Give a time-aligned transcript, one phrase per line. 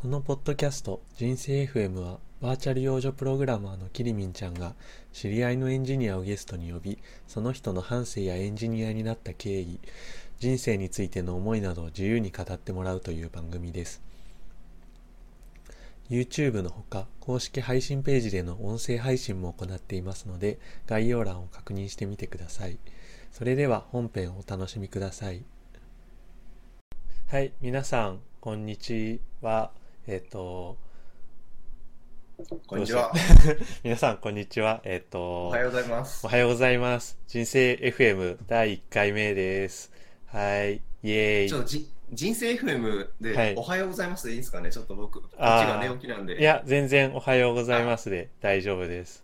[0.00, 4.76] このポッドキャスト人生 FM はバーチャル幼女プログラマーのキリミンちゃんが
[5.12, 9.80] 知り合いのエンジニアをゲストに呼びその人の半生やエンジニアになった経緯
[10.38, 14.00] 人生についての思いなどを自由に語ってもらうという番組です。
[16.08, 22.78] YouTube のほか公式配信ページでの音声配信も行っていますので概要欄を確認してみてください。
[23.32, 25.42] それでは本編をお楽しみください。
[27.26, 29.72] はい皆さんこんにちは。
[30.10, 30.78] えっ、と
[32.66, 33.12] こんにちは。
[33.84, 34.80] 皆さんこんにちは。
[34.84, 36.26] えっ、とおはようございます。
[36.26, 36.30] お。
[36.30, 37.18] はようございます。
[37.26, 39.92] 人生 FM 第1回目です。
[40.28, 40.76] はい。
[40.76, 40.80] イ
[41.10, 41.48] エーイ。
[41.50, 43.54] ちょっとじ人生 FM で、はい。
[43.54, 44.72] おはようございますでいいんですかね？
[44.72, 46.40] ちょっと僕、こっちが寝起きなんで。
[46.40, 49.22] いや全然おはようございますで大丈夫です。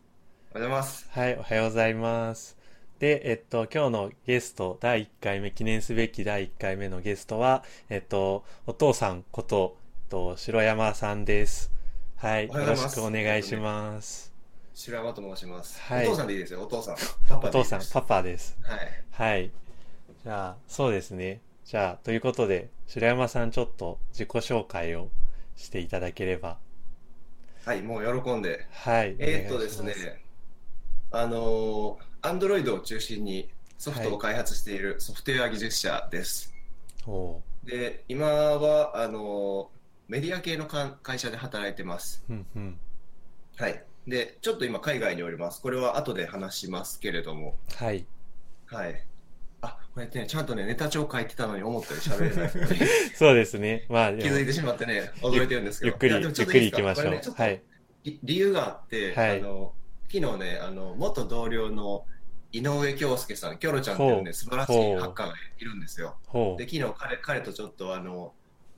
[0.53, 1.09] おはようございます。
[1.09, 2.59] はい、おはようございます。
[2.99, 9.79] で、えっと、今日のゲスト、第1回目、記念すべき第1回目のゲストは、えっと、お父さんこと、
[10.09, 11.73] と、白山さんです。
[12.17, 14.33] はい、よろしくお願いします。
[14.75, 15.81] 白山と申します。
[15.81, 16.97] はいお父さんでいいですよ、お父さん。
[17.29, 17.81] パパお父さん。
[17.93, 18.57] パパです。
[18.63, 19.05] はい。
[19.11, 19.51] はい。
[20.25, 21.41] じゃあ、そうですね。
[21.65, 25.09] じゃあ、ということで、白山さん、ちょっと自己紹介を
[25.57, 26.59] していただければ。
[27.65, 28.67] はい、もう喜んで。
[28.71, 29.17] はい。
[29.19, 29.95] えーっとですね、
[31.11, 36.53] あのー、Android を中心にソフトを開発しているソフトウェア技術者です。
[37.07, 39.74] おうで、今は、あのー、
[40.09, 42.25] メディア系のか会社で働いてます。
[42.29, 42.79] うんうん。
[43.57, 43.85] はい。
[44.07, 45.63] で、ちょっと今海外におります。
[45.63, 47.57] これは後で話しますけれども。
[47.77, 48.07] はい。
[48.67, 49.07] はい。
[49.63, 52.89] あ、こうやってね、ちゃんとね、ネタ帳書いてたのに思ったより喋れない。
[53.17, 53.87] そうですね。
[53.89, 55.93] まあ、気づいてしまってね、驚いてるんですけど。
[55.93, 57.11] ゆっくり、ゆっくり行きましょう。
[57.11, 57.63] ねはい。
[58.03, 59.73] り理由があって、はいあの、
[60.13, 62.05] 昨日ね、あの、元同僚の
[62.53, 66.17] 井上京介さん、キョロちゃんっていうね、素晴らしいハッカーがいるんですよ。
[66.59, 66.69] で、。
[66.69, 68.35] 昨日彼彼とちょっとあの、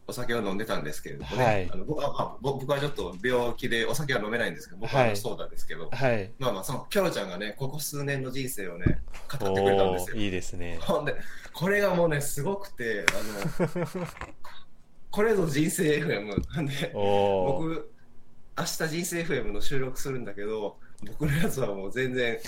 [0.08, 6.30] お酒を飲んでたんですけれどもね、はいあの僕はまあぼ僕はちょっと病気でお酒は飲めないんですけど、僕はそうなんですけど、はい。
[6.38, 10.16] まあまあ、そのキョロちゃんがね、ここ数年の人生をね、語ってくれたんですよ。
[10.16, 10.78] いいですね。
[10.80, 11.16] ほんで、
[11.52, 14.06] これがもうね、すごくて、あの、
[15.10, 17.90] これぞ人生 FM なんで、僕、
[18.58, 22.38] 明日人生 FM の収録するんだけど、僕のやつはもう全然、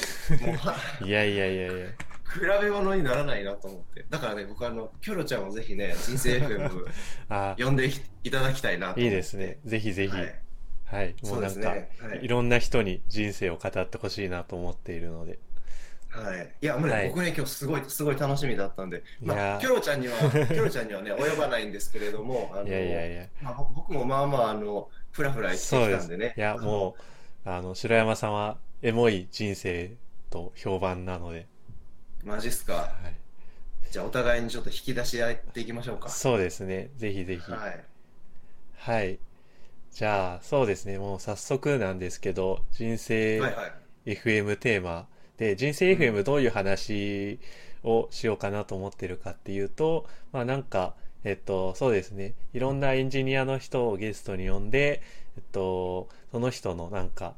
[0.43, 1.87] もうは いやいやいやいや。
[2.29, 4.05] 比べ物にならないなと思って。
[4.09, 6.87] だからね、僕あの、キョロちゃんをぜひね、人生 FM
[7.29, 7.91] あ呼んで
[8.25, 9.01] いただきたいなと。
[9.01, 9.59] いいですね。
[9.65, 10.13] ぜひぜひ。
[10.17, 10.25] は
[10.85, 11.11] はい。
[11.11, 11.23] い。
[11.23, 11.91] もそううなんか、ね。
[12.01, 15.39] はいいろんな人に人生を語ってほしいなと思っているので。
[16.09, 16.55] はい。
[16.63, 23.27] いや、もうね、はい僕ね、今日すごい、すごい楽しみだったんで、まあ、キョロちゃんには、 キョロちゃんにはね、及ばないんですけれども、あの、いやいやいや。
[23.43, 25.77] まあ、ぼ僕もまあまあ、あの、ふらふら生きて。
[25.77, 26.35] きたんでね。
[26.37, 26.97] いや、も
[27.45, 29.93] う、あの、白山さんは、エモい人生
[30.31, 31.47] と評判なので。
[32.29, 32.75] う、マジっすか？
[32.75, 33.91] はい。
[33.91, 36.09] じゃあ、お互いにちょっと引き出し合っていきましょうか。
[36.11, 36.91] そうですね。
[36.97, 37.51] ぜひぜひ。
[37.51, 37.85] はい。
[38.77, 39.19] はい。
[39.93, 40.99] じゃあ、そうですね。
[40.99, 43.73] もう早速なんですけど、人生はいはい。
[44.07, 45.07] FM テーマ
[45.37, 47.39] で人生 FM どういう話
[47.85, 50.95] をしようかなと思ってるかっていうと、まあなんか
[51.25, 55.03] えっとそうですねいろんなエンジニアの人をゲストに呼んで
[55.37, 57.35] えっとその人のなんか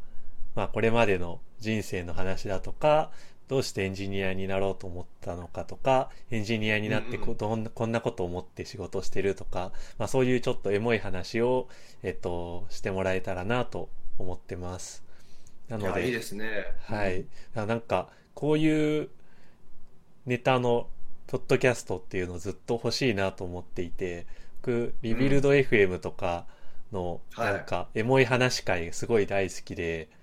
[0.54, 3.10] まあこれまでの人生の話だとか
[3.50, 11.68] どうしてエンジニアになろうと思ったのかとかエンジニアになってこどんなこんなことを思って仕事をしてるとか、まあ、そういうちょっとエモい話を、
[12.04, 13.88] えっと、してもらえたらなと
[14.18, 15.02] 思ってます。
[15.68, 16.46] ないのや、でいいですね。
[16.84, 17.24] はい。
[17.56, 19.08] あなんか、こういう
[20.26, 20.86] ネタの
[21.26, 24.28] ポッドキャストっていうのをずっと欲しいなと思っていて、
[24.62, 26.46] 僕、リビルド FM とか
[26.92, 30.19] の、はいなんか、エモい話会すごい大好きで、なん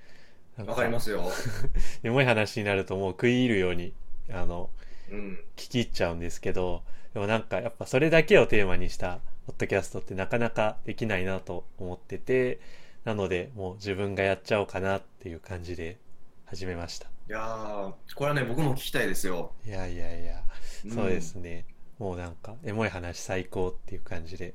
[0.65, 1.29] わかりますよ。
[2.03, 3.93] エモい話になるともう食い入るように、
[4.31, 4.69] あの、
[5.11, 5.39] うん。
[5.55, 12.59] 聞き入っちゃうんですけど、でもなんかやっぱそれだけをテーマにしたポッドキャストってなかなかできないなと思ってて、
[13.05, 15.97] なのでもう自分がやっちゃおうかなっていう感じで
[16.45, 17.07] 始めました。
[17.07, 19.53] いやー、これはね、僕も聞きたいですよ。
[19.65, 20.43] いやいやいや、
[20.85, 21.65] んそうですね。
[21.99, 24.53] もうなんか、エモい話最高っていう感じで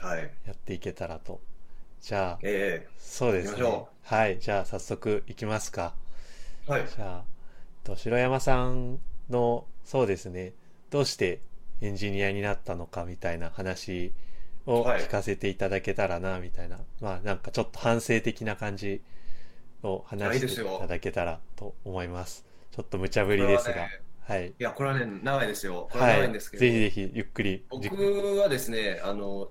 [0.00, 0.30] はい。
[0.46, 1.40] やっていけたらと。
[2.00, 3.86] じゃあ、えそうですね。
[4.02, 5.94] はい、じゃあ早速いきますか。
[6.68, 6.86] えはい。
[6.88, 7.24] じゃあ、
[7.84, 8.98] と白山さん
[9.30, 10.52] の、そうですね、
[10.90, 11.40] どうして
[11.80, 14.12] エンジニアになったのかみたいな話
[14.66, 16.78] をはい聞かせていただけたらな、みたいな。
[17.00, 19.00] まあなんかちょっと反省的な感じ
[19.82, 22.44] を話していただけたらと思います。
[22.72, 23.82] ちょっと無茶ぶりですが。
[23.82, 24.48] はねはい。
[24.48, 25.88] いや、これはね、長いですよ。
[25.90, 26.16] これははい。
[26.18, 27.64] 長いんですけど、ぜひぜひゆっくり。
[27.80, 28.02] じ僕
[28.36, 29.48] はですね、あの、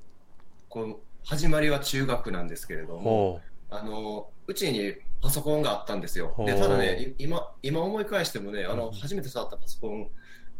[0.69, 6.33] この始まりは中学なんですけれども、ほあの、うちにパソコンがあったんですよ。
[6.45, 8.93] で、ただね、い今、今思い返してもね、あの、うん。
[8.93, 10.07] 初めて触ったパソコン、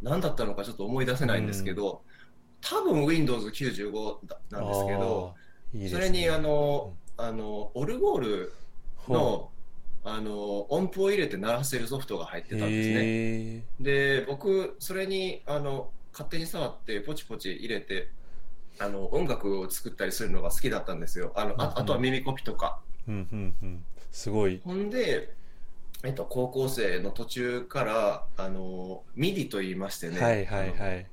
[0.01, 2.01] 何だったのかちょっと思い出せないんですけど、
[2.59, 5.35] 多分 Windows95 だなんですけど、
[5.73, 5.89] いいね。
[5.89, 8.53] それにあの、あのオルゴール
[8.97, 9.49] ほの
[10.03, 12.95] あの音符を入れて鳴らせるソフトが入っうてたんですね。
[12.99, 18.09] へで僕それにあの勝手に触ってポチポチ入れて
[18.79, 23.85] あの音楽を作ったりするのが好きだったんですよあのうんうんああとは耳コピとかーうんうんうん。
[24.12, 24.62] すごい。
[24.63, 25.33] ほんで、
[26.03, 31.06] えっと、高校生の途中からあの MIDI と言いましてね、はいはいはい。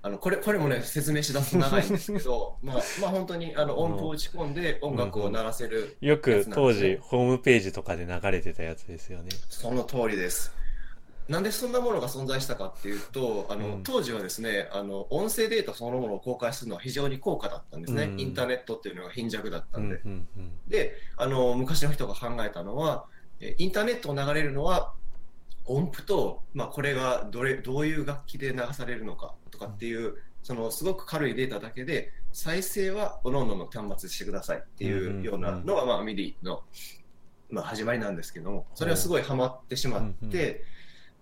[0.00, 9.30] あのこれこれもね説明しだすと長いんですけど まあまあ本当にあの音符を打ち込んで音楽を鳴らせる、よくやつなんです当ね時ホームページとかで流れてたやつですよね。
[9.48, 10.52] その通りです。
[11.28, 18.04] なんでそんなものが存在したかっていうと、あの、うん当時はですね、あの、音声データそのものを公開するのは非常に高価だったんですね。
[18.04, 19.96] うんインターネットっていうのが貧弱だったうんんで。
[20.04, 20.52] うんうん。
[20.66, 23.06] で、あの、昔の人が考えたのは、
[23.40, 24.94] えインターネットを流れるのは、
[25.66, 36.62] 音符と、まあ、これがどれ、どういう楽器で流されるのかとかっていう、そのすごく軽いデータだけで、再生は各々の端末でしてくださいっていうようなのが、まあ、 MIDI の、
[37.50, 40.64] まあ、始まりなんですけども、それはすごいハマってしまって、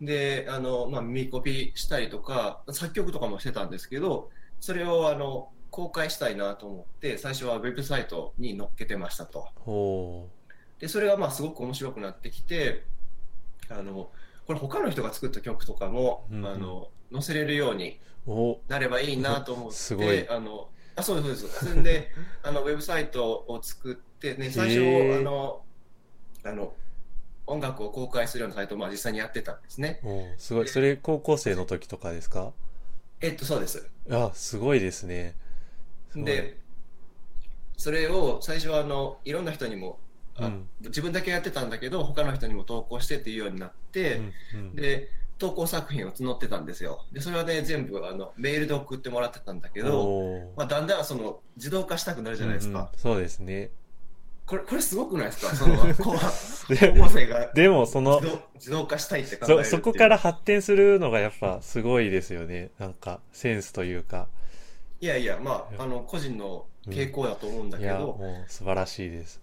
[0.00, 9.48] で、あの、まあ、耳コピしたりとか、作曲とかもしてたんですけど、それをあの、公開したいなと思って、最初はウェブサイトに載っけてましたと。
[9.56, 10.28] ほ
[10.78, 12.84] で、それがまあすごく面白くなってきて、
[13.69, 14.10] あの、
[14.46, 16.46] これ他の人が作った曲とかも、うんうん。
[16.46, 18.00] あの、載せれるように
[18.69, 20.28] なればいいなと思って、すごい。
[20.28, 21.66] あの、あ、そうです、そうです。
[21.66, 22.10] それで、
[22.43, 24.81] あの、ウェブサイトを作って、ね、最初、
[25.19, 25.62] あの、
[26.44, 26.75] あの、
[27.46, 30.00] 音楽を公開するようなサイトをまあ実際にやってたんですね。
[30.04, 30.69] おすごい。
[30.69, 32.52] それ高校生の時とかですか？
[33.20, 33.88] えっと、そうです。
[34.10, 35.34] あ、すごいですね。
[36.14, 36.58] で、
[37.76, 39.98] それを最初はあの、いろんな人にも、
[40.37, 45.08] あうん自分だけやってたんだけど、他の人にも投稿してっていうようになって、うんうんで、
[45.38, 47.04] 投稿作品を募ってたんですよ。
[47.12, 52.78] で、それはね、全部あのメールで送ってもらってたんだけど、おまあ、だんだんその自動化したくなるじゃないですか。
[52.78, 53.70] うんうんそうですね。
[54.46, 55.54] これ、これすごくないですか？
[55.56, 56.19] その、高校
[57.08, 58.20] 生がで もその
[58.54, 62.70] 自動化したいって考えるそこから発展するのがやっぱすごいですよね。
[62.78, 64.28] なんかセンスというか。
[65.00, 69.40] いやいや、まあ、あの、個人の傾向だと思うんだけど、もう素晴らしいです。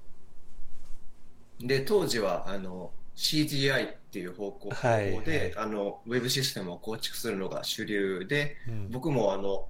[1.59, 5.53] で、当時は、あの、CGI っていう方向はいはい。
[5.55, 8.89] あの、ウェブシステムを構築するのが主流で、うん。
[8.91, 9.67] 僕もあの、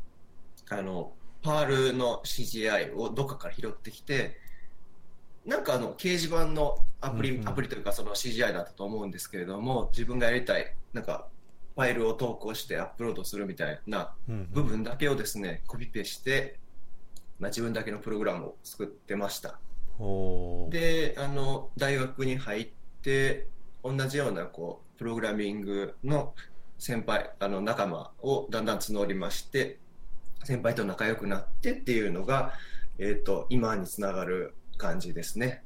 [0.70, 4.40] あの、パールの CGI をどっかから拾ってきて、
[5.46, 7.50] なんかあの、掲示板のアプリ、うんうん。
[7.50, 11.28] アプリというかその CGI だったと思うんですけれども、自分がやりたい、なんか、
[11.76, 16.60] ファイルを投稿してアップロードするみたいなうん部分だけをですね、コピペして、
[17.40, 19.60] まあ、自分だけのプログラムを作ってました。
[20.70, 22.70] で、あの、大学に入っ
[23.02, 23.48] て、
[23.84, 26.34] 同じような、こう、プログラミングの
[26.78, 29.80] 先輩、あの、仲間をだんだん募りまして、
[30.44, 32.54] 先輩と仲良くなってっていうのが、
[33.00, 35.64] えっ、と、今につながる感じですね。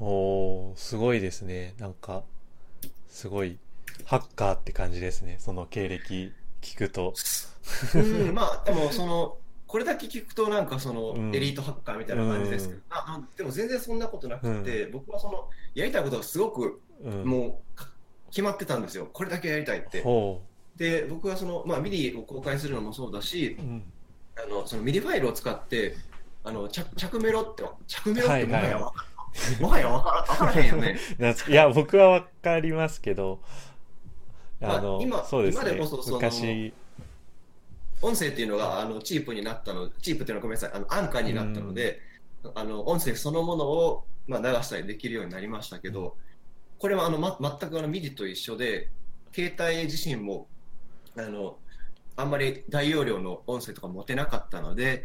[0.00, 1.74] おーすごいですね。
[1.78, 2.24] なんか、
[3.08, 3.58] すごい、
[4.04, 5.36] ハッカーって感じですね。
[5.38, 6.32] その経歴
[6.62, 7.14] 聞くと。
[7.94, 9.36] うん、まあ、でも、その、
[9.66, 17.24] これだけ聞くとなんかそのうんエリートハッカーみたいな感じですけど、ああでも全然そんなことなくて、僕はそのやりたいことがすごくうん。
[17.24, 17.90] もうか
[18.30, 19.10] 決まってたんですよ。
[19.12, 20.02] これだけやりたいって。
[20.02, 20.40] ほ
[20.76, 23.92] で、僕はその、まあ、 MIDIを公開するのもそうだしう。、うん。
[24.36, 25.96] あのその MIDIファイルを使って、
[26.46, 28.92] あの着着メロって、着メロってもはやわ
[29.60, 30.96] はやわからへんよね。
[31.48, 31.52] い。
[31.52, 33.40] や、僕はわかりますけど、
[34.62, 35.64] あの、まあ今そうですね。
[35.64, 36.72] 今でこそその昔、
[38.00, 42.00] 音声っていうのがあのチープになったの、チープっていうのはごめんなさい、あの安価になったので、
[42.54, 46.16] あの音声そのものを、まあ、流したりできるようになりましたけど、
[46.78, 48.88] これはあの、ま、全くあの MIDI と一緒で、
[49.34, 50.46] 携帯自身も
[51.16, 51.58] あの
[52.14, 55.04] あんまり大容量の音声とか持てなかったので、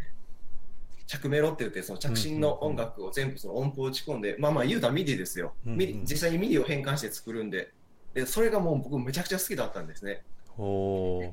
[1.11, 5.53] 着メロって言って、その着信の音楽を全部その音符を打ち込んで、まあまあ言うたら MIDIですよ。
[5.65, 7.73] MIDI実際に MIDIを変換して作るんで、
[8.13, 10.23] でそれがもう僕めちゃくちゃ好きだったんですね。
[10.57, 11.31] おー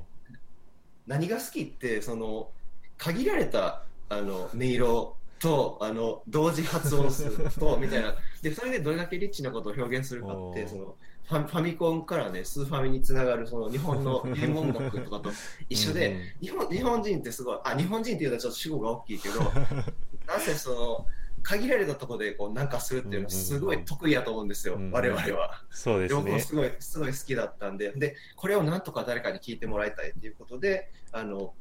[1.07, 2.51] 何が好きってその
[2.97, 8.17] 限られたあの音色とあの同時発音数とみたいな。
[8.43, 10.97] でそれでどれだけリッチなことを表現するかってその
[11.29, 15.31] ファファミコンからねスーファミにつながるその日本のゲーム音楽とかと
[15.69, 19.41] 一緒で、うんうん日本日本人ってすごいあ日本人っていうのはちょっと主語が大きいけど
[20.27, 21.07] なぜその
[21.43, 25.63] 限られたところでこうなんかするっていうのはすごい得意やと思うんですよ、うんうん我々は。
[25.71, 26.41] そうですね。
[26.41, 31.55] すごいすごい好きだったんででこれをなんとか誰かに聞いてもらいたいっていうことであの、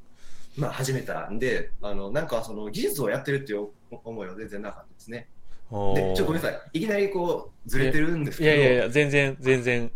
[0.58, 3.70] まあ、始めたんであのなんかその技術をやってるっていう
[4.04, 5.30] 思いは全然なかったですね
[5.70, 9.92] でちょっとごめんなさいいきなりこうずれてるんですけどいやいやいや、全然、全然。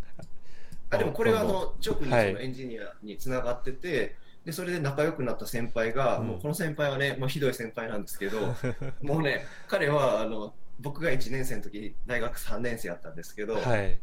[0.89, 8.55] あでもこれはあの直にそのはいエンジニアにつながってて、でそれで仲良くなった先輩が、うんもうこの先輩はね、まあ、ひどい先輩なんですけど
[9.01, 13.99] もうね彼はあの僕が1年生の時大学3年生やったんですけど、はい。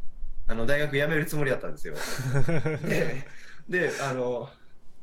[0.47, 1.93] あの大学辞めるつもりだったんですよ。
[2.87, 3.23] で
[3.69, 4.49] であの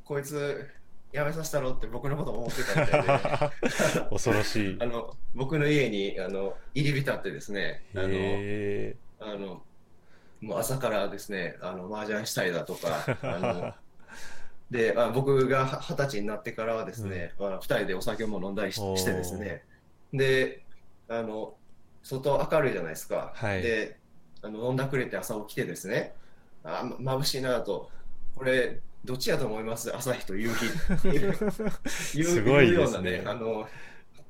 [0.04, 0.68] こいつ
[1.16, 3.08] 辞めさせたろって僕のこと思ってたみたいで。
[4.10, 4.76] 恐ろしい。
[4.82, 4.84] あ。
[4.84, 9.62] の僕の家にあの入り浸ってですねあのへあの
[10.42, 13.74] もう朝からですねあの麻雀したりだとかあの
[14.70, 19.64] であ僕が二十歳になってからはですね、まあ、2人でお酒も飲んだりしてですね。
[20.12, 20.64] で
[21.08, 21.56] あの
[22.02, 23.62] 外明るいじゃないですか、はい。
[23.62, 23.96] で
[24.42, 26.14] あの飲んだくれて朝起きてですね
[26.62, 27.90] あま眩しいなと。
[28.34, 29.94] これどっちやと思います？
[29.94, 30.66] 朝日と夕日。
[30.94, 31.34] っていう
[32.24, 33.22] すごいいうようなね。
[33.24, 33.66] あの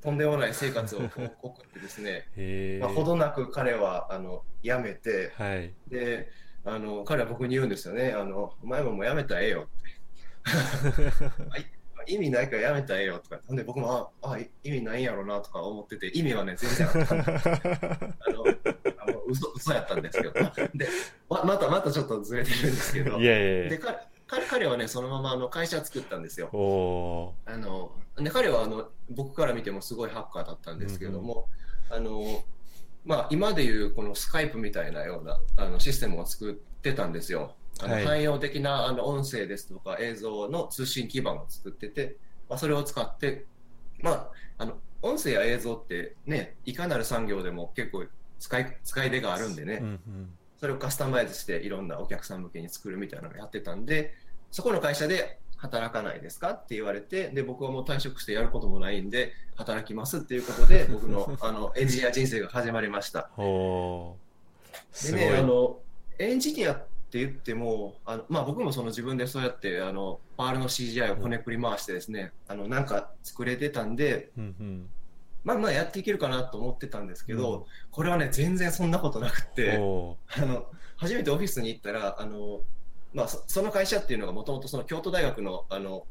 [0.03, 1.07] とんでもない生活を送
[1.63, 2.29] ってですね。
[2.81, 5.73] まあ、ほどなく彼はあの辞めて、はい。
[5.89, 6.31] で
[6.65, 9.71] あの彼は僕に言うんですよね、あのお前ももう辞めたらええよっ
[12.07, 17.15] て、 意味ないから辞めたらええよとか、ほんで僕もああ意味ないんやろなとか思ってて、意味はね、全然あった。
[17.15, 17.25] あの
[18.99, 20.51] あの嘘嘘やったんですけど、で
[21.29, 23.71] ままたまたちょっとずれてるんですけど、いやいやいや。
[23.71, 26.49] で彼彼彼はね、そのままあの会社作ったんですよ。
[27.47, 31.49] あので彼はあの僕から見てもすごいハッカーだったんですけども、
[31.91, 32.45] あの
[33.05, 37.55] まあ、今でいうこのスカイプみたいなようなあのシステムを作ってたんですよ。
[37.81, 42.17] あのはい汎用的なあの音声ですとか映像の通信基盤を作ってて、
[42.49, 43.45] まあ、それを使って、
[44.01, 48.07] まあ、あの音声や映像ってね、いかなる産業でも結構
[48.41, 49.81] 使い使い出があるんでね、ー。
[49.81, 50.39] うんうん。
[50.59, 54.15] それをカスタマイズしていろんなお客さん向けに作るみたいなのをやってたんで、
[54.51, 63.31] そこの会社で働かないですかって言われて、で、僕はもう退職してやることもないんで、働きますっていうことで、 僕のあのエンジニア人生が始まりました。
[63.37, 65.79] でね、あの、
[66.19, 66.77] エンジニアっ
[67.11, 74.91] て言っても、あのまあ、僕もその自分でそうやって、あの、パールの CGI をこねくり回してですね、あの、なんか作れてたんで、うんうん。
[75.47, 77.65] まあまあやっていけるかなと思ってたんですけど、うん。
[77.93, 82.63] これはね、全然そんなことなくて、おあの初めてオフィスに行ったらあの、
[83.15, 86.05] まあ、そその会社っていうのがもともと京都大学のあの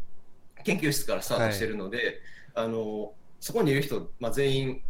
[0.63, 2.22] 研究室からスタートしてるので、
[2.54, 3.12] あの
[3.42, 4.82] そこにいる人、まあ、全員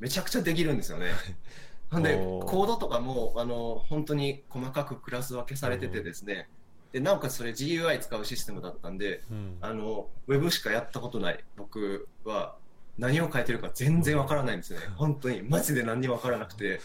[0.00, 1.10] めちゃくちゃできるんですよね。
[1.92, 6.48] なんでコードとかもあの本当に細かくクラス分けされててですね、
[6.90, 9.58] でなおかつそれ GUI 使うシステムだったんでうん。
[9.60, 12.56] あのウェブしかやったことない僕は
[13.00, 14.80] 何を書いてるか全然わからないんですね。
[14.96, 16.80] 本当にマジで何にもわからなくて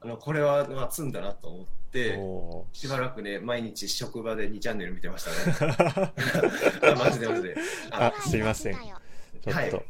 [0.00, 2.16] あのこれはまあ積んだなと思って。
[2.18, 6.12] おしばらくね、毎日職場で2チャンネル見てましたね。
[6.98, 7.56] マジでマジで。
[7.90, 8.74] あ、すいません。
[8.74, 9.84] ちょっはいと。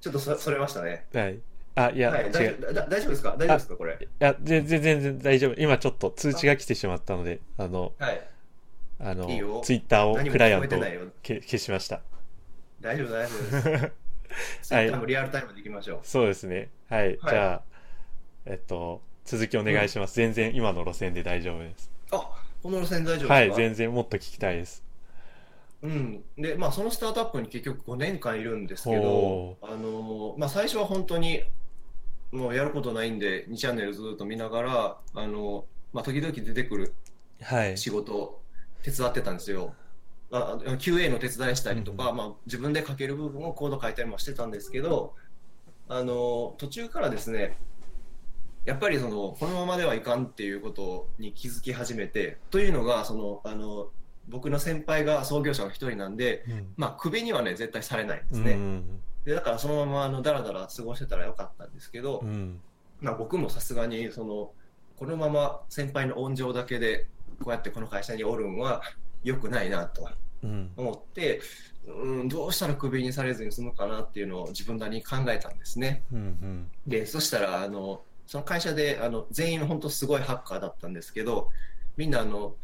[0.00, 1.04] ちょっとそそれましたね。
[1.12, 1.38] はい。
[1.74, 2.32] あ、いや、はい、違う。
[2.32, 3.36] 大丈夫だ大丈夫ですか？
[3.36, 3.76] 大丈夫ですか？
[3.76, 3.98] これ。
[4.00, 5.54] いや、全然全然大丈夫。
[5.60, 8.26] 今ちょっと通知が来てしまったので、あの、はい。
[9.00, 10.76] あのいいよ、ツイッターをクライアント
[11.22, 12.00] 消しました。
[12.80, 13.92] 大丈夫、大丈夫です。
[14.62, 16.00] ツイッターもリアルタイムでいきましょう。
[16.02, 16.70] そうですね。
[16.88, 17.08] はい。
[17.08, 17.62] はいじゃあ、
[18.46, 20.14] えっと、続きお願いします。
[20.16, 21.90] 全然今の路線で大丈夫です。
[22.10, 22.30] あ
[22.62, 23.34] この路線大丈夫ですか？
[23.34, 23.52] はい。
[23.54, 24.82] 全然もっと聞きたいです。
[25.82, 26.24] うん。
[26.38, 31.42] で、まあ、そのスタートアップに結局5年間いるんですけどほ、あのーまあ、最初は本当に、
[32.32, 36.94] もうやることないんで、2チャンネルずっと見ながら、あのーまあ、時々出てくる
[37.42, 37.76] はい。
[37.76, 38.42] 仕事を
[38.82, 39.74] 手伝ってたんですよ。
[40.30, 45.14] あ QA の手伝いしたりとか、うんまあ、自分で書ける部分をコード書いたりもしてたんですけど、
[45.88, 47.56] あの途中からですね、
[48.64, 53.88] やっぱりそのこのままではいかんっていうことに気づき始めて、というのがそのあの
[54.28, 58.54] 僕の先輩が創業者の一人なんで、うんまあ、クビにはね絶対されないんですうね。
[58.54, 59.00] ん。
[59.24, 62.60] でだからそのままあのだらだら過ごしてたらよかったんですけど、うん。
[63.00, 64.52] まあ、僕もさすがにその
[64.96, 67.06] このまま先輩の温情だけで
[67.42, 68.80] こうやってこの会社におるんは
[69.24, 70.08] 良くないなと
[70.42, 70.70] うん。
[70.76, 71.40] 思って、
[71.86, 76.02] うん、どうしたらクビにされずに済むかなっていうのを自分なりに考えたんですね。
[76.12, 76.70] うん。
[76.86, 81.50] でそしたらあのその会社であの全員本当すごいハッカーだったんですけど
[81.96, 82.54] みんなあの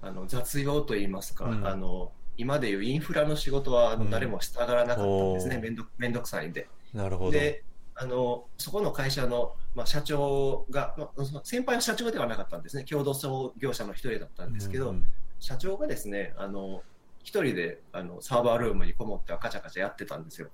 [0.00, 6.68] あの雑用といいますか、うんあの今でいうインフラの仕事はあうんの誰もしたがらなかったんですね、おーめんどめんどくさいんで。
[6.94, 7.30] なるほど。
[7.32, 7.64] で
[7.96, 15.04] あのそこの会社の、まあ、社長が、まあ、先輩は社長ではなかったんですね共同創業者の一人だったんですけど、うん
[15.40, 16.82] 社長がですねあの
[17.22, 20.48] 一人であのサーバールームにこもってはカチャカチャやってたんですよ。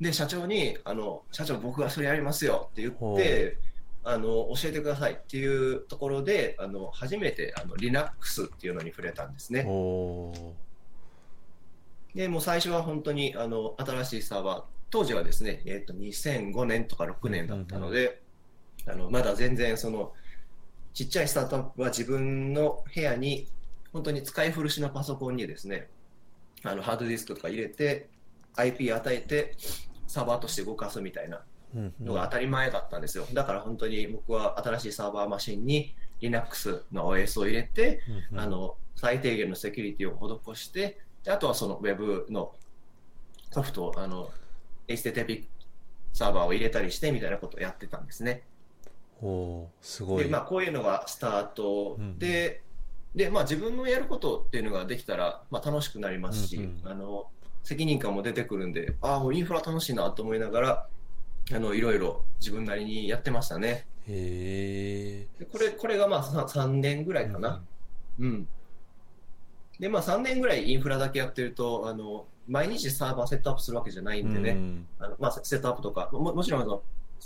[0.00, 3.58] で社長にあの「社長僕がそれやりますよ」って言って
[4.04, 9.64] あの教えてくださいっていうところであの初めてあの Linux っていうのに触れたんですね。
[12.14, 18.22] でもう最初は本当にあの新しいサーバー、当時はですね、えー、と2005年とか6年だったので、
[18.86, 20.12] あのまだ全然その
[20.94, 23.48] ちっちゃいスタートアップは自分の部屋に
[23.96, 25.88] 本当に使い古しのパソコンにですね、
[26.62, 28.10] あのハードディスクとか入れて、
[28.54, 29.56] IP 与えて、
[30.06, 31.40] サーバーとして動かすみたいな
[32.02, 33.26] のが当たり前だったんですよ。
[33.32, 42.54] だから本当に僕は新しいサーバーマシンに Linux の OS を入れて、うんうんあの最低限のセキュリティを施して、であとはその Web の
[43.50, 44.30] ソフトをあの
[44.88, 45.44] HTTP
[46.14, 48.42] サーバーを入れたりしてみたいなことをやってたんですね。
[49.22, 50.24] おーすごい。
[50.24, 52.62] でまあ、こういうのがスタートうんで、
[53.16, 57.26] でまあ、自分のやることっていうのができたら、まあ、楽しくなりますし、うんうんあの
[57.64, 60.86] 責任感も出てくるんで、ああ、インフラ楽しいなと思いながら、
[61.52, 63.88] あのいろいろ自分なりにやってましたね。
[64.06, 65.44] へえ。
[65.44, 67.64] でこれこれがまあさ3年ぐらいかな。
[68.20, 68.48] うん。
[69.80, 76.82] で、まあ3年ぐらいインフラだけやってると、あの、毎日サーバーセットアップするわけじゃないんでね、うんあのまあ、セセットアップとか、ももちろんあの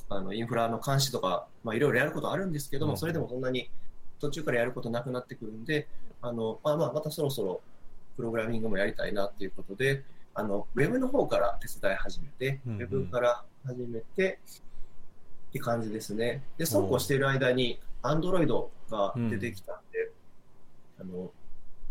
[0.09, 3.71] あのインフラの監視とか、まあ、いろいろやることあるんですけども、うんそれでもそんなに
[4.21, 5.89] 途中からやることなくなってくるんで、
[6.23, 7.61] あのまあ、まあまたそろそろ
[8.17, 10.03] プログラミングもやりたいなっていうことで、
[10.35, 12.81] あのウェブの方から手伝い始めて、うんうん。
[12.83, 14.39] ウェブから始めて
[15.51, 16.43] って感じですね。
[16.59, 18.47] で、そうこうしている間に、Android
[18.91, 20.11] が出てきたんで、
[21.01, 21.31] あの、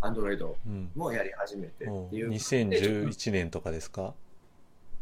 [0.01, 2.29] Android うんもやり始めておっていう。
[2.29, 4.13] 2011年とかですか？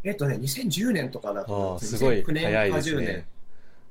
[0.03, 3.27] えっとね、2010年とかだとすすごい2009年早いですか10年ね。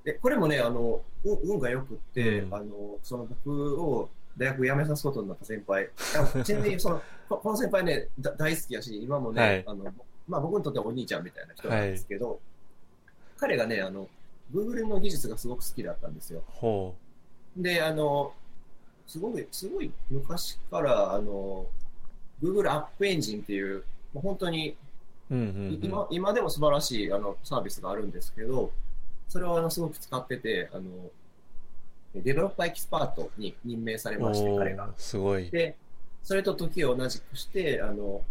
[0.06, 4.08] ででこれもね、あの運運がよくって、うんあのその僕を
[4.38, 9.84] 大学辞めさすことになった先輩、あちなみにそのここの先輩ね、だ大好きやし、今もね、はいあの
[10.28, 12.38] まあ、僕にとってはお兄ちゃんみたいな人なんですけど、
[13.38, 14.08] 彼がねあの、
[14.54, 16.42] Google の技術がすごく好きだったんですよ。
[16.46, 16.94] ほ
[17.56, 18.32] で、あの
[19.08, 21.66] すごい、すごい昔からあの
[22.42, 23.82] Google App Engine っていう、
[24.14, 24.76] 本当に
[25.30, 25.34] う。
[25.34, 25.80] うんうんうん。
[25.82, 28.70] 今今でも素晴らしいあのサービスがあるんですけど、
[29.28, 30.83] それをあのすごく使ってて、あの
[32.14, 34.90] Developer Expert に任命されまして、お彼がー。
[34.97, 35.50] すごい。
[35.50, 35.76] で、
[36.23, 38.23] それと時を同じくして、あの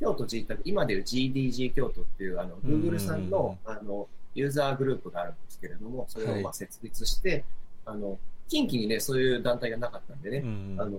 [0.00, 7.44] 京都 G 今でいう GDG 京都っていうあの Google さんのあのユーザーグループがあるんですけれども、それをまはあ設立して、
[7.84, 10.98] あの近畿にね、そういう団体がなかったんでね、うんあの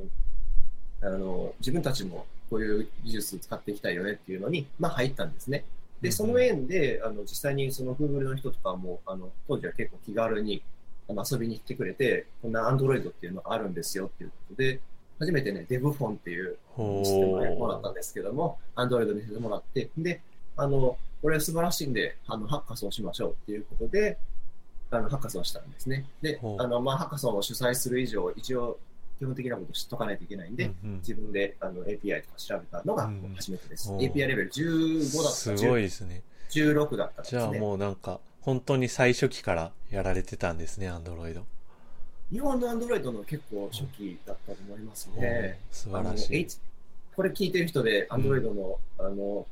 [1.04, 5.64] あの自分たちもこういう技術使っていきたいよねっていうのに、まあ、入ったんですね。
[6.02, 10.64] で、うんその縁で、あの実際にその Google の人とかも、あの当時は結構気軽に
[11.10, 14.80] 遊びに来てくれて、こんな Android っていうのがあるんですよっていうことで、
[15.20, 20.22] 初めてね、デブフォンっていうほシステムをもらったーんですけども、Android にしてもらって、で、
[20.58, 24.18] あの、これ素晴らしいんで、あの、ハッカソンしましょうっていうことで、
[24.90, 26.06] あの、ハッカソンしたんですね。
[26.22, 28.80] であの、まあ、ハッカソンを主催する以上、一応、
[29.22, 33.92] 基本的なこと知っとかないといけないんで、うんうん自分であの API とか調べたのがうん初めてです。
[33.92, 36.24] おー API レベル15だったすかごいですね。
[36.50, 37.42] 16だったんですね。
[37.42, 41.46] じゃあもうなんか、本当に最初期からやられてたんですね、アンドロイド。
[42.32, 45.60] 日本の Android の結構初期だったと思いますね。
[45.72, 46.48] 素晴らしい。
[47.16, 49.46] これ聞いてる人で Android の、あの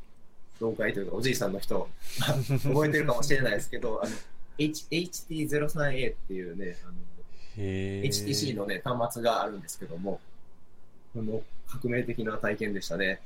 [0.59, 1.87] 業界というかおじいさんの人
[2.19, 4.15] 覚えてるかもしれないですけど、あの
[4.57, 6.93] H HT03A っていうね、あの
[7.63, 10.19] HTC のね、端末があるんですけども、
[11.15, 13.19] あの革命的な体験でしたね。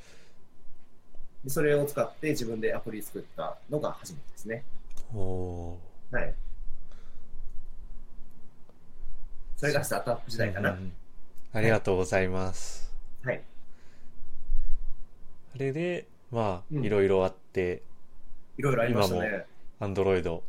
[1.43, 4.63] でそれを使って自分でアプリ作ったのが初めてですね。
[5.13, 6.33] おーはい。
[9.57, 10.71] それがスタートアップ時代かな。
[10.71, 10.93] うんうん
[11.55, 12.91] ありがとうございます。
[13.23, 13.39] はい。
[15.53, 17.83] あれで、まあ、うんいろいろあって、
[18.57, 19.45] いろいろありました今ね。
[19.79, 20.41] アンドロイド。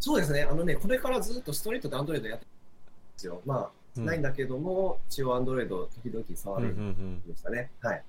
[0.00, 0.42] そうですね。
[0.42, 3.40] あのね、これからずっとストリートでアンドロイドやってるんですよ。
[3.44, 7.70] まあ、ないんだけども、一応アンドロイド時々触るんでしたね。
[7.80, 8.02] はい。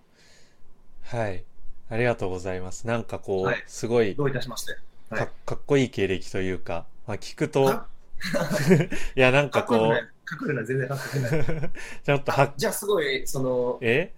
[1.03, 1.43] はい。
[1.89, 2.85] ありがとうございます。
[2.85, 4.77] なんかこう、はいすごいどういたしまして。
[5.09, 5.29] はかい。
[5.45, 7.87] かっこいい経歴というか、まあ、聞くと、か
[9.15, 11.71] いや、なんかかこうかっこよくない全然かっこよくない。
[12.03, 14.11] ちょっとは、じゃあすごい、その、え？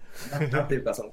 [0.50, 1.12] なんていうか、その、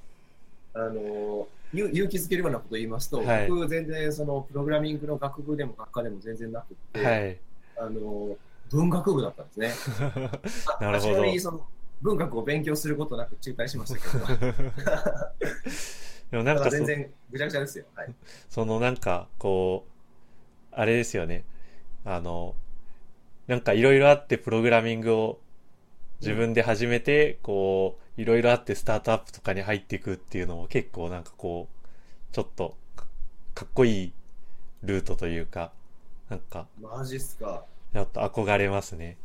[0.74, 7.38] あの、勇勇気づけるようなことを言いますと、はい僕全然そのプログラミングの学部でも学科でも全然なくって、はい。
[7.80, 8.38] あの
[8.70, 9.72] 文学部だったんですね。
[10.80, 11.66] あ なるほどにその
[12.02, 14.52] 文学を勉強することなく中退しましたけど、
[16.32, 17.86] でもなんだか全然ぐちゃぐちゃですよ。
[17.96, 18.14] はい、
[18.50, 21.46] そのなんかこうあれですよね
[22.06, 22.56] あの
[23.48, 25.40] なんかいろいろあってプログラミングを
[26.22, 33.06] 自分で始めてこういろいろあってスタートアップとかに入っていくっていうのも結構なんかこうちょっとか
[33.54, 34.14] かっこいい
[34.84, 35.72] ルートというか
[36.30, 37.64] なんかマジっすか。
[37.94, 39.18] ちょっと憧れますね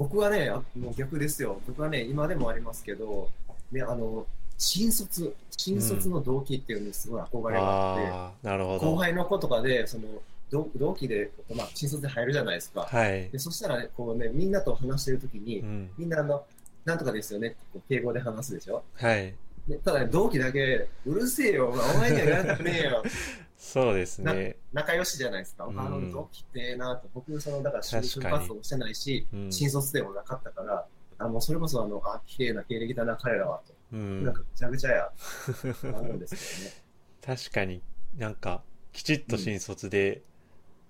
[0.00, 1.60] 僕はね、あもう逆ですよ。
[1.66, 3.28] 僕はね、今でもありますけど、
[3.70, 10.04] ね、あの、新卒、新卒の動機っていうのにすごい憧れがあって、ああなるほ後ど輩の子とかで、その、
[10.50, 12.82] 同同期で、まあ、新卒で入るじゃないですか。
[12.82, 16.44] はいでそしたら、ね、こうね、みんなと話してるときに、うんみんなあの、
[16.84, 18.82] なんとかですよねってこう敬語で話すでしょ？
[18.94, 19.34] はい
[19.68, 23.02] でただね、同期だけ、うるせえよ、お前にはやられたくねえよ。
[23.58, 24.56] そうですね。
[24.72, 25.66] 仲良しじゃないですか。
[25.66, 27.08] うんあの同期ってええなと。
[27.12, 30.86] 僕、その、だから就職活動もしてないし、うん新卒でもなかったから、
[31.18, 33.74] あのそれこそ、あの、あ、綺麗な経歴だな、彼らは、と。
[33.92, 35.12] うんなんか、ぐちゃぐちゃや、
[35.84, 37.38] 思うんですけどね。
[37.38, 37.82] 確かに
[38.16, 40.22] なんかきちっと新卒で、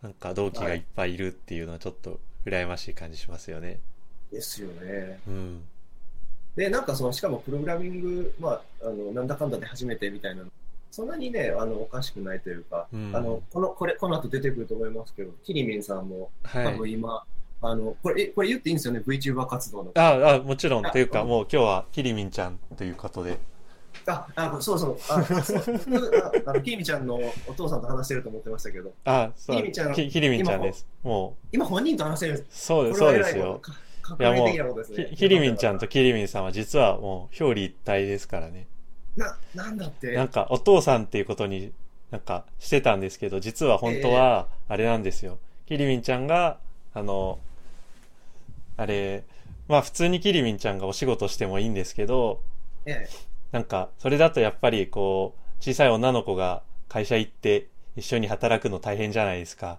[0.03, 3.79] なんか同期がいっぱいいるっていうのはちょっと羨ましい感じしますよね。
[4.33, 5.21] ですよね。
[5.27, 5.63] うん。
[6.57, 10.51] で、なんかその、しかもプログラミング、まあ、あの、なんだかんだで初めてみたいなの、
[10.91, 16.77] そんなにね、あの、おかしくないというか、うんあの、この、これ、この後出てくると思いますけど、キリミンさんも、多はい。
[16.77, 17.25] 分今、
[17.63, 19.93] あの、これ、えこれ言っていいんですよね、VTuber 活動の。
[19.95, 20.87] あ、あ、もちろん。
[20.87, 23.39] あというか、うんもう今日はキリミンちゃんということで。
[24.07, 24.98] あ、あ、そうそう。
[25.09, 25.61] あ、あそあ
[26.46, 29.57] あの、キリミちゃんのお父さんと話してると思ってましたけど、あ、そう。
[29.57, 30.87] キリミちゃんちゃんです。
[31.03, 32.72] も今本人と話してるんです。
[32.88, 33.12] う、そう。
[33.12, 33.61] ですよ。
[33.61, 33.72] か
[34.03, 35.07] 革命的なことですね。
[35.11, 38.66] きキリミンちゃんとキリミンさんは実はもう表裏一体ですからね。
[39.16, 40.12] な、なんだって。
[40.12, 41.72] なんかお父さんっていうことに
[42.11, 45.38] なんかしてたんですけど、実は本当はあれなんですよ。
[45.66, 46.59] キリミンちゃんが、
[46.94, 47.38] あの、
[48.76, 49.24] あれ、
[49.68, 52.40] まあ普通にキリミンちゃんがお仕事してもいいんですけど、
[52.87, 53.07] え
[53.53, 59.79] なんかそれだとやっぱりこう、小さい女の子が会社行って一緒に働くの大変じゃないですか。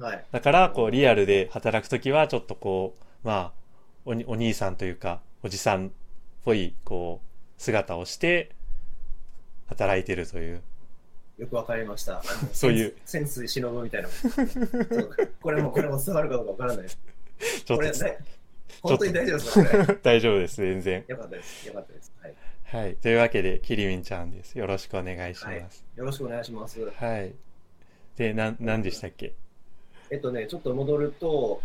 [0.00, 0.24] え、はい。
[0.32, 3.52] だから、こう、リアルで働くときは、ちょっとこう、まあ、
[4.06, 5.90] おに、お兄さんというか、おじさんっ
[6.44, 8.50] ぽい、こう、姿をして、
[9.68, 10.62] 働いてるという。
[11.38, 12.22] よくわかりました。
[12.52, 12.94] そういう。
[13.04, 14.08] 潜水忍ぶみたいな。
[15.42, 16.98] これも、これも伝わるかどうかわからないです。
[17.64, 18.18] ちょっこれ、と、ね、
[18.82, 19.94] 本当に大丈夫ですか？
[20.02, 21.04] 大丈夫です、全然。
[21.08, 21.66] よかったです。
[21.68, 22.12] よかったです。
[22.22, 22.34] はい。
[22.72, 22.94] はい。
[22.94, 24.56] というわけで、キリミンちゃんです。
[24.56, 25.84] よろしくお願いします。
[25.96, 26.78] よろしくお願いします。
[26.96, 27.34] はい。
[28.16, 29.34] で、なん、なんでしたっけ？
[30.08, 31.60] えっとね、ちょっと戻ると、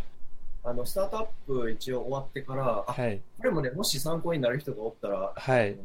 [0.63, 3.22] あの、スタートアップ一応終わってから、あ、はい。
[3.38, 5.76] これもね、もし参考になる人がおったら、はい